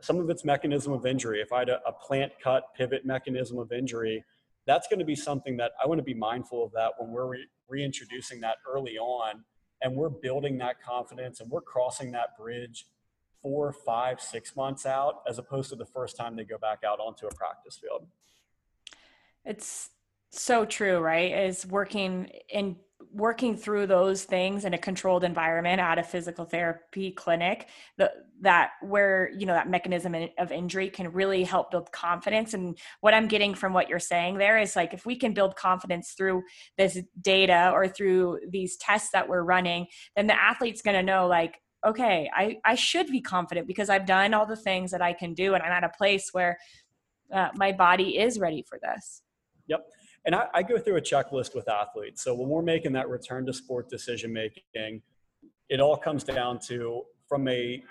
[0.00, 1.40] some of it's mechanism of injury.
[1.40, 4.24] If I had a, a plant cut pivot mechanism of injury,
[4.66, 7.26] that's going to be something that I want to be mindful of that when we're
[7.26, 9.44] re- reintroducing that early on
[9.82, 12.86] and we're building that confidence and we're crossing that bridge
[13.42, 16.98] four, five, six months out, as opposed to the first time they go back out
[16.98, 18.06] onto a practice field.
[19.44, 19.90] It's
[20.30, 21.30] so true, right?
[21.30, 22.76] Is working in
[23.12, 28.70] working through those things in a controlled environment at a physical therapy clinic the, that
[28.82, 32.54] where you know that mechanism of injury can really help build confidence.
[32.54, 35.56] And what i'm getting from what you're saying there is like if we can build
[35.56, 36.42] confidence through
[36.78, 39.86] this data or through these tests that we're running
[40.16, 44.06] then the athlete's going to know like okay I, I should be confident because i've
[44.06, 46.58] done all the things that i can do and i'm at a place where
[47.32, 49.22] uh, my body is ready for this.
[49.66, 49.84] Yep
[50.24, 52.22] and I, I, go through a checklist with athletes.
[52.22, 55.02] So when we're making that return to sport decision making,
[55.68, 57.82] it all comes down to from a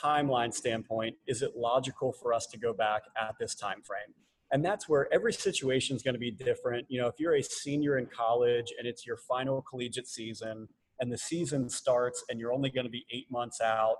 [0.00, 4.14] timeline standpoint, is it logical for us to go back at this time frame?
[4.52, 6.86] And that's where every situation is going to be different.
[6.88, 10.68] You know, if you're a senior in college and it's your final collegiate season
[11.00, 13.96] and the season starts and you're only going to be eight months out,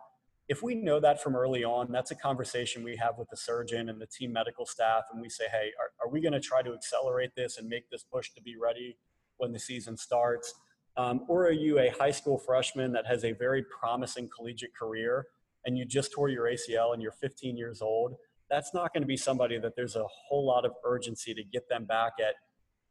[0.48, 3.88] if we know that from early on, that's a conversation we have with the surgeon
[3.88, 5.04] and the team medical staff.
[5.12, 7.88] And we say, hey, are, are we going to try to accelerate this and make
[7.90, 8.96] this push to be ready
[9.38, 10.52] when the season starts?
[10.96, 15.26] Um, or are you a high school freshman that has a very promising collegiate career
[15.64, 18.16] and you just tore your ACL and you're 15 years old?
[18.50, 21.68] That's not going to be somebody that there's a whole lot of urgency to get
[21.68, 22.34] them back at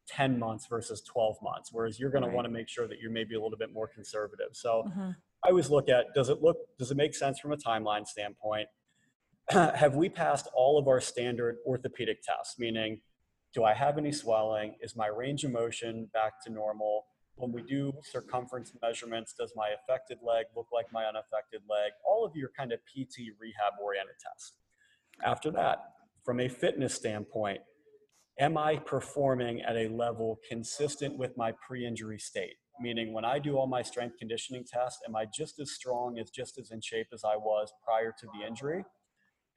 [0.08, 2.30] 10 months versus 12 months, whereas you're going right.
[2.30, 4.48] to want to make sure that you're maybe a little bit more conservative.
[4.52, 5.10] So mm-hmm.
[5.44, 8.68] I always look at does it look does it make sense from a timeline standpoint?
[9.50, 12.58] have we passed all of our standard orthopedic tests?
[12.58, 13.00] Meaning,
[13.52, 14.76] do I have any swelling?
[14.80, 17.06] Is my range of motion back to normal?
[17.34, 21.92] When we do circumference measurements, does my affected leg look like my unaffected leg?
[22.06, 24.58] All of your kind of PT rehab oriented tests.
[25.24, 25.78] After that,
[26.24, 27.60] from a fitness standpoint,
[28.38, 32.56] am I performing at a level consistent with my pre injury state?
[32.80, 36.30] Meaning when I do all my strength conditioning tests, am I just as strong as
[36.30, 38.84] just as in shape as I was prior to the injury?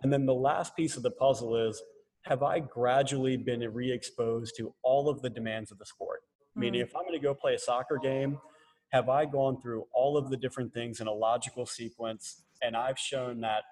[0.01, 1.82] And then the last piece of the puzzle is
[2.24, 6.22] have I gradually been re exposed to all of the demands of the sport?
[6.22, 6.61] Mm-hmm.
[6.61, 8.39] Meaning, if I'm going to go play a soccer game,
[8.89, 12.43] have I gone through all of the different things in a logical sequence?
[12.61, 13.63] And I've shown that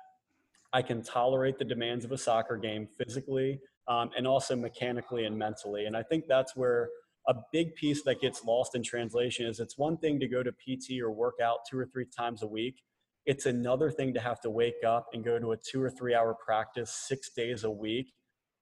[0.72, 5.38] I can tolerate the demands of a soccer game physically um, and also mechanically and
[5.38, 5.86] mentally.
[5.86, 6.90] And I think that's where
[7.28, 10.52] a big piece that gets lost in translation is it's one thing to go to
[10.52, 12.84] PT or work out two or three times a week.
[13.26, 16.14] It's another thing to have to wake up and go to a two or three
[16.14, 18.14] hour practice six days a week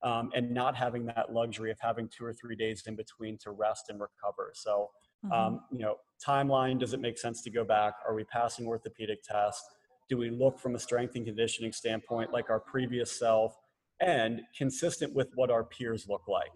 [0.03, 3.51] um, and not having that luxury of having two or three days in between to
[3.51, 4.51] rest and recover.
[4.53, 4.89] So,
[5.25, 5.33] mm-hmm.
[5.33, 5.95] um, you know,
[6.25, 7.95] timeline does it make sense to go back?
[8.07, 9.63] Are we passing orthopedic tests?
[10.07, 13.55] Do we look from a strength and conditioning standpoint like our previous self
[13.99, 16.51] and consistent with what our peers look like?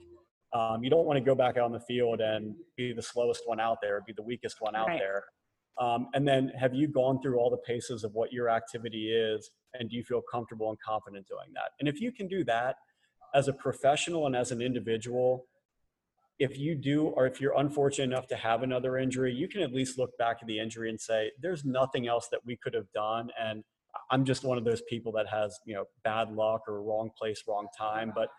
[0.55, 3.41] Um, you don't want to go back out on the field and be the slowest
[3.45, 4.99] one out there, be the weakest one out right.
[4.99, 5.25] there.
[5.77, 9.51] Um, and then have you gone through all the paces of what your activity is
[9.73, 11.71] and do you feel comfortable and confident doing that?
[11.81, 12.77] And if you can do that
[13.33, 15.45] as a professional and as an individual,
[16.39, 19.73] if you do or if you're unfortunate enough to have another injury, you can at
[19.73, 22.89] least look back at the injury and say, there's nothing else that we could have
[22.93, 23.29] done.
[23.37, 23.61] And
[24.09, 27.43] I'm just one of those people that has, you know, bad luck or wrong place,
[27.45, 28.13] wrong time.
[28.15, 28.29] But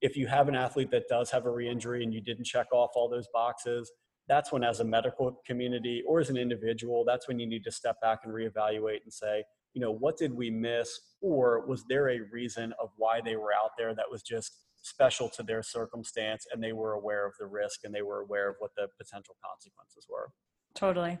[0.00, 2.90] if you have an athlete that does have a re-injury and you didn't check off
[2.94, 3.90] all those boxes
[4.28, 7.72] that's when as a medical community or as an individual that's when you need to
[7.72, 9.42] step back and reevaluate and say
[9.74, 10.98] you know what did we miss?
[11.20, 15.28] Or was there a reason of why they were out there that was just special
[15.28, 18.56] to their circumstance and they were aware of the risk and they were aware of
[18.58, 20.30] what the potential consequences were?
[20.74, 21.18] Totally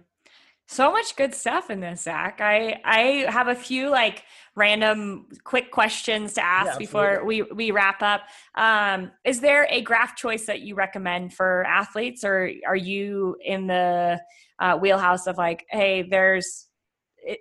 [0.70, 2.40] so much good stuff in this, Zach.
[2.40, 4.22] I I have a few like
[4.54, 8.22] random quick questions to ask yeah, before we we wrap up.
[8.54, 13.66] Um, is there a graft choice that you recommend for athletes, or are you in
[13.66, 14.20] the
[14.60, 16.68] uh, wheelhouse of like, hey, there's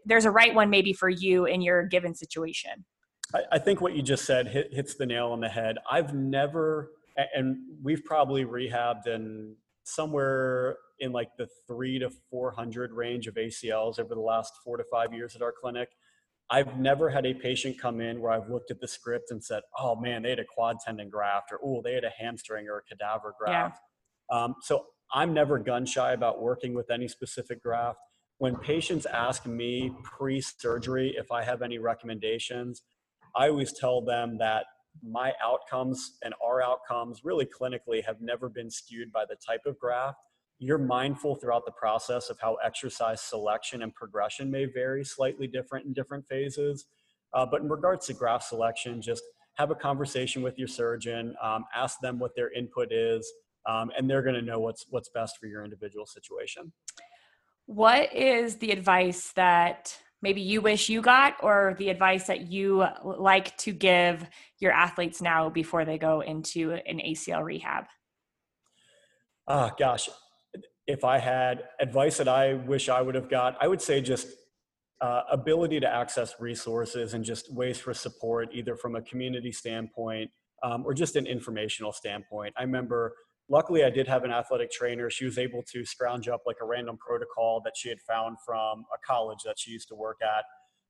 [0.06, 2.84] there's a right one maybe for you in your given situation?
[3.36, 5.78] I, I think what you just said hit, hits the nail on the head.
[5.90, 6.94] I've never,
[7.36, 14.00] and we've probably rehabbed and somewhere in like the three to 400 range of ACLs
[14.00, 15.90] over the last four to five years at our clinic.
[16.52, 19.62] I've never had a patient come in where I've looked at the script and said,
[19.78, 22.80] oh man, they had a quad tendon graft, or oh, they had a hamstring or
[22.80, 23.80] a cadaver graft.
[24.32, 24.44] Yeah.
[24.44, 28.00] Um, so I'm never gun shy about working with any specific graft.
[28.40, 32.82] When patients ask me pre surgery if I have any recommendations,
[33.36, 34.66] I always tell them that
[35.04, 39.78] my outcomes and our outcomes really clinically have never been skewed by the type of
[39.78, 40.20] graft
[40.60, 45.86] you're mindful throughout the process of how exercise selection and progression may vary slightly different
[45.86, 46.86] in different phases.
[47.34, 49.24] Uh, but in regards to graft selection, just
[49.56, 53.32] have a conversation with your surgeon, um, ask them what their input is,
[53.68, 56.72] um, and they're going to know what's what's best for your individual situation.
[57.66, 62.86] What is the advice that maybe you wish you got, or the advice that you
[63.04, 64.28] like to give
[64.60, 67.86] your athletes now before they go into an ACL rehab?
[69.48, 70.10] Ah, oh, gosh,
[70.90, 74.28] if I had advice that I wish I would have got, I would say just
[75.02, 80.32] uh, ability to access resources and just ways for support, either from a community standpoint
[80.64, 82.56] um, or just an informational standpoint.
[82.58, 83.14] I remember,
[83.50, 85.12] luckily, I did have an athletic trainer.
[85.12, 88.84] She was able to scrounge up like a random protocol that she had found from
[88.92, 90.44] a college that she used to work at.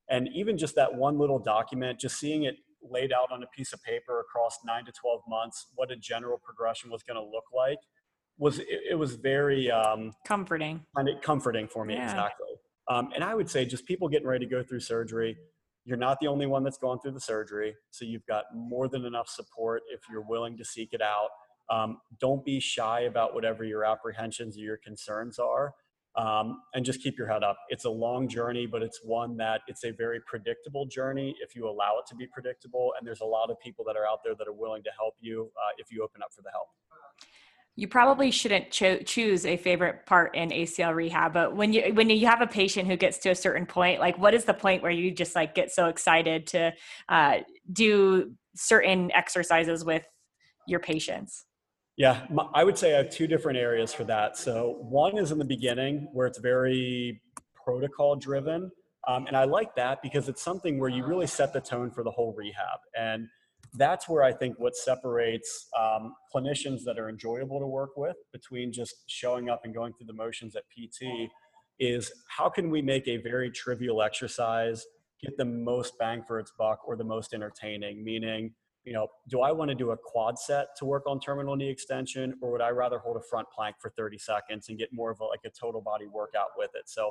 [0.08, 3.74] And even just that one little document, just seeing it laid out on a piece
[3.74, 7.44] of paper across nine to 12 months, what a general progression was going to look
[7.54, 7.80] like
[8.40, 10.80] was it, it was very um, comforting.
[10.96, 12.04] Kind of comforting for me, yeah.
[12.04, 12.48] exactly.
[12.88, 15.36] Um, and I would say just people getting ready to go through surgery.
[15.84, 19.04] You're not the only one that's gone through the surgery, so you've got more than
[19.04, 21.28] enough support if you're willing to seek it out.
[21.70, 25.74] Um, don't be shy about whatever your apprehensions or your concerns are,
[26.16, 27.56] um, and just keep your head up.
[27.68, 31.68] It's a long journey, but it's one that it's a very predictable journey if you
[31.68, 32.92] allow it to be predictable.
[32.98, 35.14] And there's a lot of people that are out there that are willing to help
[35.20, 36.68] you uh, if you open up for the help
[37.80, 42.10] you probably shouldn't cho- choose a favorite part in ACL rehab, but when you when
[42.10, 44.82] you have a patient who gets to a certain point, like what is the point
[44.82, 46.74] where you just like get so excited to
[47.08, 47.38] uh,
[47.72, 50.04] do certain exercises with
[50.68, 51.46] your patients?
[51.96, 54.36] Yeah, I would say I have two different areas for that.
[54.36, 57.22] So one is in the beginning where it's very
[57.64, 58.70] protocol driven,
[59.08, 62.04] um, and I like that because it's something where you really set the tone for
[62.04, 63.26] the whole rehab and
[63.74, 68.72] that's where I think what separates um, clinicians that are enjoyable to work with between
[68.72, 71.30] just showing up and going through the motions at PT
[71.78, 74.84] is how can we make a very trivial exercise
[75.22, 78.04] get the most bang for its buck or the most entertaining?
[78.04, 78.52] Meaning,
[78.84, 81.70] you know, do I want to do a quad set to work on terminal knee
[81.70, 85.10] extension, or would I rather hold a front plank for 30 seconds and get more
[85.10, 86.88] of a, like a total body workout with it?
[86.88, 87.10] So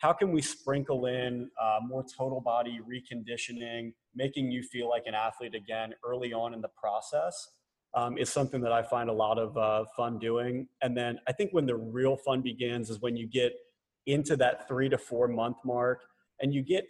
[0.00, 5.14] how can we sprinkle in uh, more total body reconditioning, making you feel like an
[5.14, 7.34] athlete again early on in the process
[7.94, 10.68] um, is something that I find a lot of uh, fun doing.
[10.82, 13.52] And then I think when the real fun begins is when you get
[14.06, 16.02] into that three to four month mark
[16.40, 16.86] and you get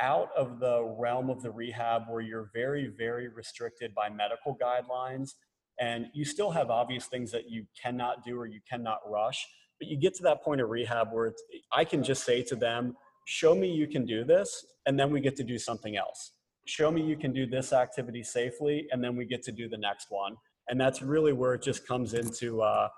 [0.00, 5.32] out of the realm of the rehab where you're very, very restricted by medical guidelines
[5.80, 9.46] and you still have obvious things that you cannot do or you cannot rush
[9.78, 11.34] but you get to that point of rehab where
[11.72, 12.96] I can just say to them,
[13.26, 16.32] show me you can do this, and then we get to do something else.
[16.68, 19.78] Show me you can do this activity safely, and then we get to do the
[19.78, 20.36] next one.
[20.68, 22.88] And that's really where it just comes into uh,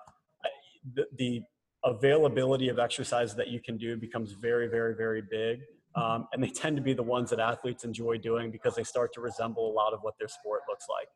[0.94, 1.42] the, the
[1.84, 5.60] availability of exercise that you can do becomes very, very, very big.
[5.94, 9.12] Um, and they tend to be the ones that athletes enjoy doing because they start
[9.14, 11.06] to resemble a lot of what their sport looks like.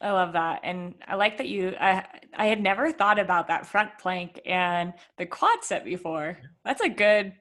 [0.00, 0.60] I love that.
[0.62, 2.04] And I like that you I
[2.34, 6.38] I had never thought about that front plank and the quad set before.
[6.64, 7.32] That's a good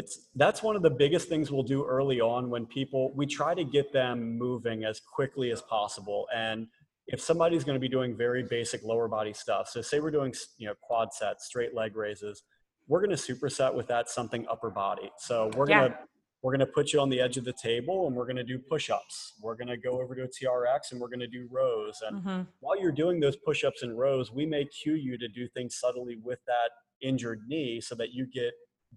[0.00, 3.54] it's that's one of the biggest things we'll do early on when people we try
[3.54, 6.26] to get them moving as quickly as possible.
[6.34, 6.66] And
[7.06, 10.32] if somebody's going to be doing very basic lower body stuff so say we're doing
[10.58, 12.44] you know quad sets straight leg raises
[12.90, 15.10] we're going to superset with that something upper body.
[15.16, 15.98] So we're going to
[16.42, 18.44] we're going to put you on the edge of the table and we're going to
[18.44, 19.34] do push-ups.
[19.42, 22.02] We're going to go over to a trx and we're going to do rows.
[22.06, 22.40] And mm-hmm.
[22.60, 26.16] while you're doing those push-ups and rows we may cue you to do things subtly
[26.22, 26.70] with that
[27.00, 28.52] injured knee so that you get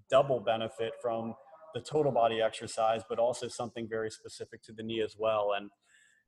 [0.09, 1.33] double benefit from
[1.73, 5.69] the total body exercise but also something very specific to the knee as well and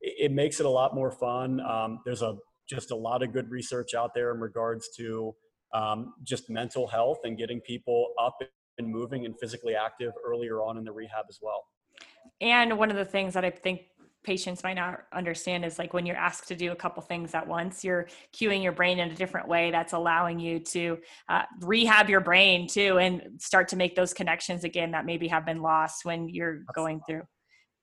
[0.01, 2.36] it, it makes it a lot more fun um, there's a
[2.68, 5.36] just a lot of good research out there in regards to
[5.74, 8.38] um, just mental health and getting people up
[8.78, 11.66] and moving and physically active earlier on in the rehab as well.
[12.41, 13.82] And one of the things that I think
[14.26, 17.47] patients might not understand is like when you're asked to do a couple things at
[17.47, 20.97] once you're cueing your brain in a different way that's allowing you to
[21.30, 25.45] uh, rehab your brain too and start to make those connections again that maybe have
[25.45, 27.21] been lost when you're going through.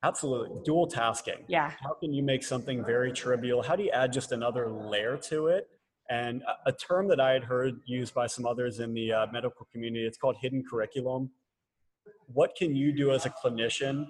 [0.03, 0.49] Absolutely.
[0.65, 1.45] Dual tasking.
[1.47, 1.71] Yeah.
[1.81, 3.63] How can you make something very trivial?
[3.63, 5.67] How do you add just another layer to it?
[6.09, 9.65] And a term that I had heard used by some others in the uh, medical
[9.71, 11.31] community, it's called hidden curriculum.
[12.27, 14.07] What can you do as a clinician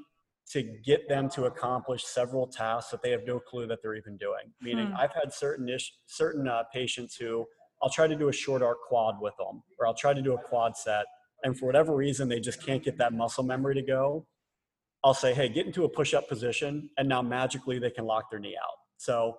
[0.52, 4.18] to get them to accomplish several tasks that they have no clue that they're even
[4.18, 4.52] doing?
[4.62, 4.98] Meaning, hmm.
[4.98, 7.46] I've had certain ish, certain uh, patients who
[7.82, 10.34] I'll try to do a short arc quad with them, or I'll try to do
[10.34, 11.06] a quad set,
[11.44, 14.26] and for whatever reason they just can't get that muscle memory to go.
[15.04, 18.32] I'll say, hey, get into a push up position, and now magically they can lock
[18.32, 18.78] their knee out.
[18.98, 19.38] So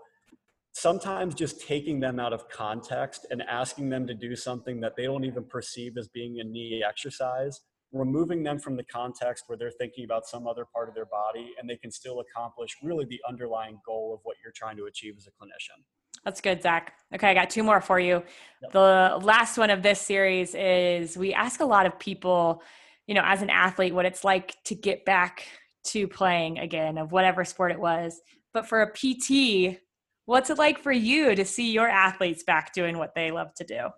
[0.74, 5.04] sometimes just taking them out of context and asking them to do something that they
[5.04, 7.60] don't even perceive as being a knee exercise
[7.94, 11.54] removing them from the context where they're thinking about some other part of their body
[11.58, 15.14] and they can still accomplish really the underlying goal of what you're trying to achieve
[15.16, 15.82] as a clinician.
[16.24, 16.94] That's good, Zach.
[17.14, 18.22] Okay, I got two more for you.
[18.62, 18.72] Yep.
[18.72, 22.62] The last one of this series is we ask a lot of people,
[23.06, 25.46] you know, as an athlete, what it's like to get back
[25.84, 28.20] to playing again of whatever sport it was.
[28.52, 29.78] But for a PT,
[30.24, 33.64] what's it like for you to see your athletes back doing what they love to
[33.64, 33.88] do?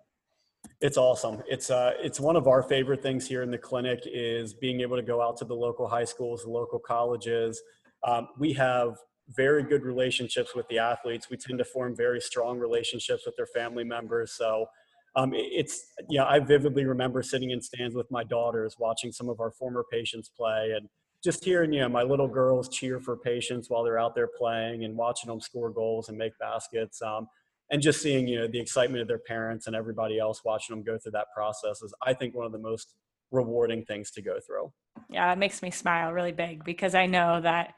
[0.81, 1.41] It's awesome.
[1.47, 4.95] It's uh, it's one of our favorite things here in the clinic is being able
[4.95, 7.61] to go out to the local high schools, the local colleges.
[8.03, 8.97] Um, we have
[9.29, 11.29] very good relationships with the athletes.
[11.29, 14.33] We tend to form very strong relationships with their family members.
[14.33, 14.67] So
[15.15, 19.39] um, it's yeah, I vividly remember sitting in stands with my daughters, watching some of
[19.39, 20.87] our former patients play, and
[21.23, 24.83] just hearing you know my little girls cheer for patients while they're out there playing,
[24.83, 27.01] and watching them score goals and make baskets.
[27.01, 27.27] Um,
[27.69, 30.83] and just seeing you know the excitement of their parents and everybody else watching them
[30.83, 32.93] go through that process is i think one of the most
[33.31, 34.71] rewarding things to go through.
[35.09, 37.73] Yeah it makes me smile really big because i know that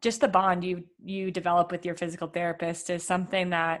[0.00, 3.80] just the bond you you develop with your physical therapist is something that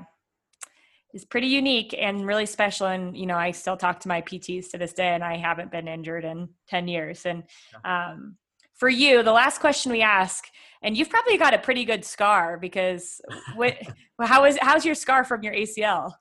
[1.12, 2.88] is pretty unique and really special.
[2.88, 5.70] And you know i still talk to my pts to this day and i haven't
[5.70, 7.24] been injured in 10 years.
[7.26, 7.44] And
[7.84, 8.36] um,
[8.74, 10.46] for you the last question we ask
[10.84, 13.20] and you've probably got a pretty good scar because
[13.56, 13.76] what,
[14.20, 16.12] how is how's your scar from your ACL?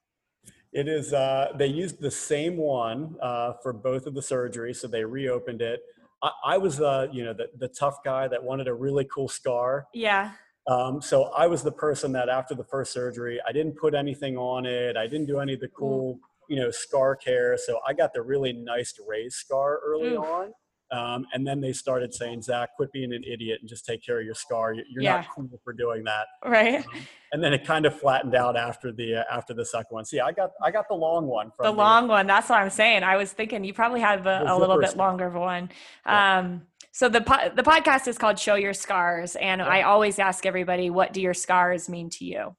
[0.71, 1.13] It is.
[1.13, 5.61] Uh, they used the same one uh, for both of the surgeries, so they reopened
[5.61, 5.81] it.
[6.23, 9.27] I, I was, uh, you know, the, the tough guy that wanted a really cool
[9.27, 9.85] scar.
[9.93, 10.31] Yeah.
[10.67, 14.37] Um, so I was the person that after the first surgery, I didn't put anything
[14.37, 14.97] on it.
[14.97, 17.57] I didn't do any of the cool, you know, scar care.
[17.57, 20.23] So I got the really nice raised scar early Ooh.
[20.23, 20.53] on.
[20.93, 24.19] Um, and then they started saying, Zach, quit being an idiot and just take care
[24.19, 24.73] of your scar.
[24.73, 25.15] You're yeah.
[25.17, 26.27] not cool for doing that.
[26.45, 26.85] Right.
[26.85, 26.93] Um,
[27.31, 30.05] and then it kind of flattened out after the uh, after the second one.
[30.05, 31.51] See, I got I got the long one.
[31.59, 32.27] the long one.
[32.27, 33.01] That's what I'm saying.
[33.01, 35.71] I was thinking you probably have a, a little bit longer one.
[36.05, 36.39] Yeah.
[36.39, 39.67] Um, so the po- the podcast is called Show Your Scars, and yeah.
[39.67, 42.55] I always ask everybody, what do your scars mean to you?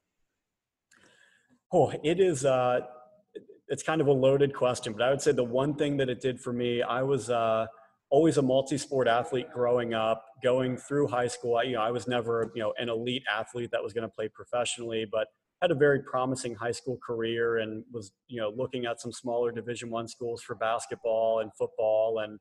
[1.72, 2.44] Oh, it is.
[2.44, 2.80] Uh,
[3.68, 6.20] it's kind of a loaded question, but I would say the one thing that it
[6.20, 7.30] did for me, I was.
[7.30, 7.66] Uh,
[8.14, 11.56] always a multi-sport athlete growing up, going through high school.
[11.56, 14.14] I, you know, I was never, you know, an elite athlete that was going to
[14.14, 15.26] play professionally, but
[15.60, 19.50] had a very promising high school career and was, you know, looking at some smaller
[19.50, 22.38] Division One schools for basketball and football, and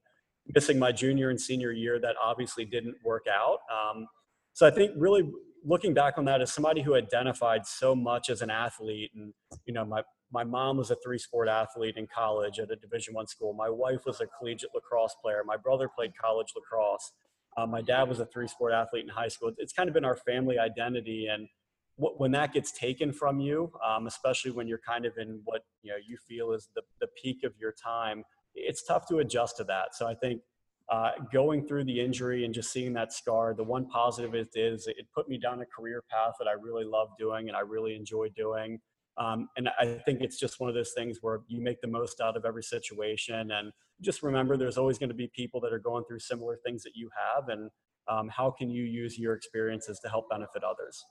[0.54, 2.00] missing my junior and senior year.
[2.00, 3.58] That obviously didn't work out.
[3.72, 4.06] Um,
[4.54, 5.28] so I think really
[5.66, 9.34] looking back on that as somebody who identified so much as an athlete, and
[9.66, 10.04] you know, my
[10.34, 13.54] my mom was a three sport athlete in college at a division one school.
[13.54, 15.44] My wife was a collegiate lacrosse player.
[15.46, 17.12] My brother played college lacrosse.
[17.56, 19.52] Uh, my dad was a three sport athlete in high school.
[19.60, 21.48] It's kind of been our family identity and
[21.96, 25.92] when that gets taken from you um, especially when you're kind of in what you
[25.92, 28.24] know you feel is the, the peak of your time
[28.56, 29.94] it's tough to adjust to that.
[29.94, 30.42] So i think
[30.90, 34.88] uh, going through the injury and just seeing that scar the one positive it is
[34.88, 37.96] it put me down a career path that i really love doing and i really
[37.96, 38.80] enjoy doing
[39.18, 42.20] um, and I think it's just one of those things where you make the most
[42.20, 43.52] out of every situation.
[43.52, 46.84] And just remember, there's always going to be people that are going through similar things
[46.84, 47.50] that you have.
[47.50, 47.70] And
[48.08, 51.04] um, how can you use your experiences to help benefit others?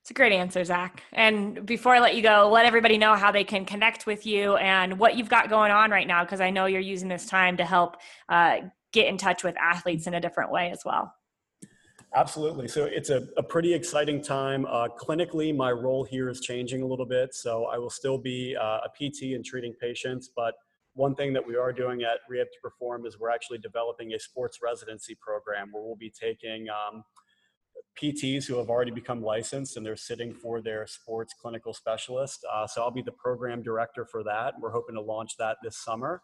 [0.00, 1.02] It's a great answer, Zach.
[1.12, 4.56] And before I let you go, let everybody know how they can connect with you
[4.56, 7.58] and what you've got going on right now, because I know you're using this time
[7.58, 7.96] to help
[8.30, 8.56] uh,
[8.92, 11.12] get in touch with athletes in a different way as well.
[12.14, 12.68] Absolutely.
[12.68, 14.64] So it's a, a pretty exciting time.
[14.66, 17.34] Uh, clinically, my role here is changing a little bit.
[17.34, 20.54] So I will still be uh, a PT and treating patients, but
[20.94, 24.18] one thing that we are doing at Rehab to Perform is we're actually developing a
[24.18, 27.04] sports residency program where we'll be taking um,
[28.02, 32.44] PTs who have already become licensed and they're sitting for their sports clinical specialist.
[32.52, 34.54] Uh, so I'll be the program director for that.
[34.58, 36.22] We're hoping to launch that this summer.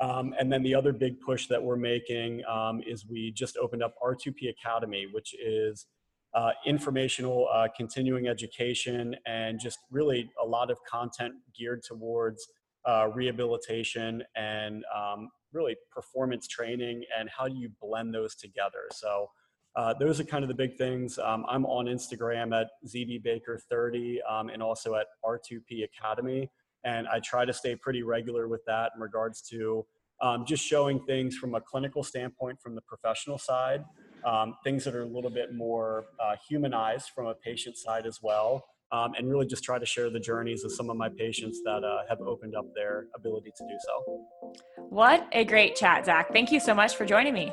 [0.00, 3.82] Um, and then the other big push that we're making um, is we just opened
[3.82, 5.86] up R2P Academy, which is
[6.34, 12.46] uh, informational uh, continuing education and just really a lot of content geared towards
[12.86, 18.88] uh, rehabilitation and um, really performance training and how do you blend those together.
[18.92, 19.28] So
[19.74, 21.18] uh, those are kind of the big things.
[21.18, 26.50] Um, I'm on Instagram at ZDBaker30 um, and also at R2P Academy
[26.84, 29.84] and I try to stay pretty regular with that in regards to
[30.20, 33.84] um, just showing things from a clinical standpoint from the professional side,
[34.24, 38.18] um, things that are a little bit more uh, humanized from a patient side as
[38.22, 41.60] well, um, and really just try to share the journeys of some of my patients
[41.64, 44.52] that uh, have opened up their ability to do so.
[44.88, 46.32] What a great chat, Zach.
[46.32, 47.52] Thank you so much for joining me.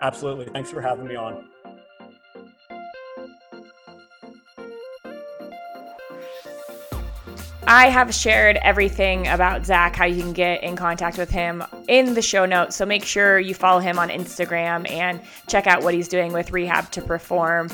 [0.00, 0.46] Absolutely.
[0.46, 1.48] Thanks for having me on.
[7.70, 12.14] I have shared everything about Zach, how you can get in contact with him in
[12.14, 12.76] the show notes.
[12.76, 16.50] So make sure you follow him on Instagram and check out what he's doing with
[16.50, 17.68] Rehab to Perform.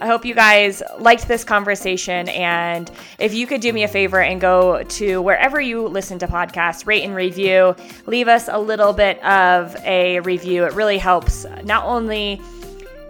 [0.00, 2.30] I hope you guys liked this conversation.
[2.30, 6.26] And if you could do me a favor and go to wherever you listen to
[6.26, 7.76] podcasts, rate and review,
[8.06, 10.64] leave us a little bit of a review.
[10.64, 12.40] It really helps not only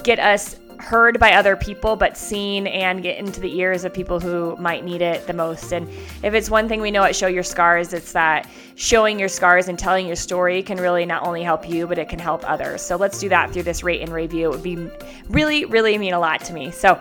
[0.03, 4.20] get us heard by other people, but seen and get into the ears of people
[4.20, 5.72] who might need it the most.
[5.72, 5.89] And
[6.22, 9.68] if it's one thing we know at Show Your Scars, it's that showing your scars
[9.68, 12.82] and telling your story can really not only help you, but it can help others.
[12.82, 14.47] So let's do that through this rate and review.
[14.47, 14.91] It would be
[15.28, 16.70] really, really mean a lot to me.
[16.70, 17.01] So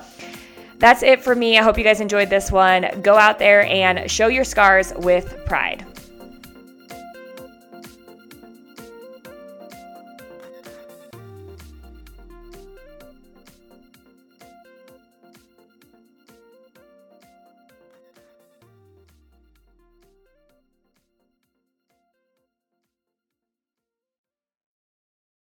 [0.80, 1.58] that's it for me.
[1.58, 3.02] I hope you guys enjoyed this one.
[3.02, 5.86] Go out there and show your scars with pride.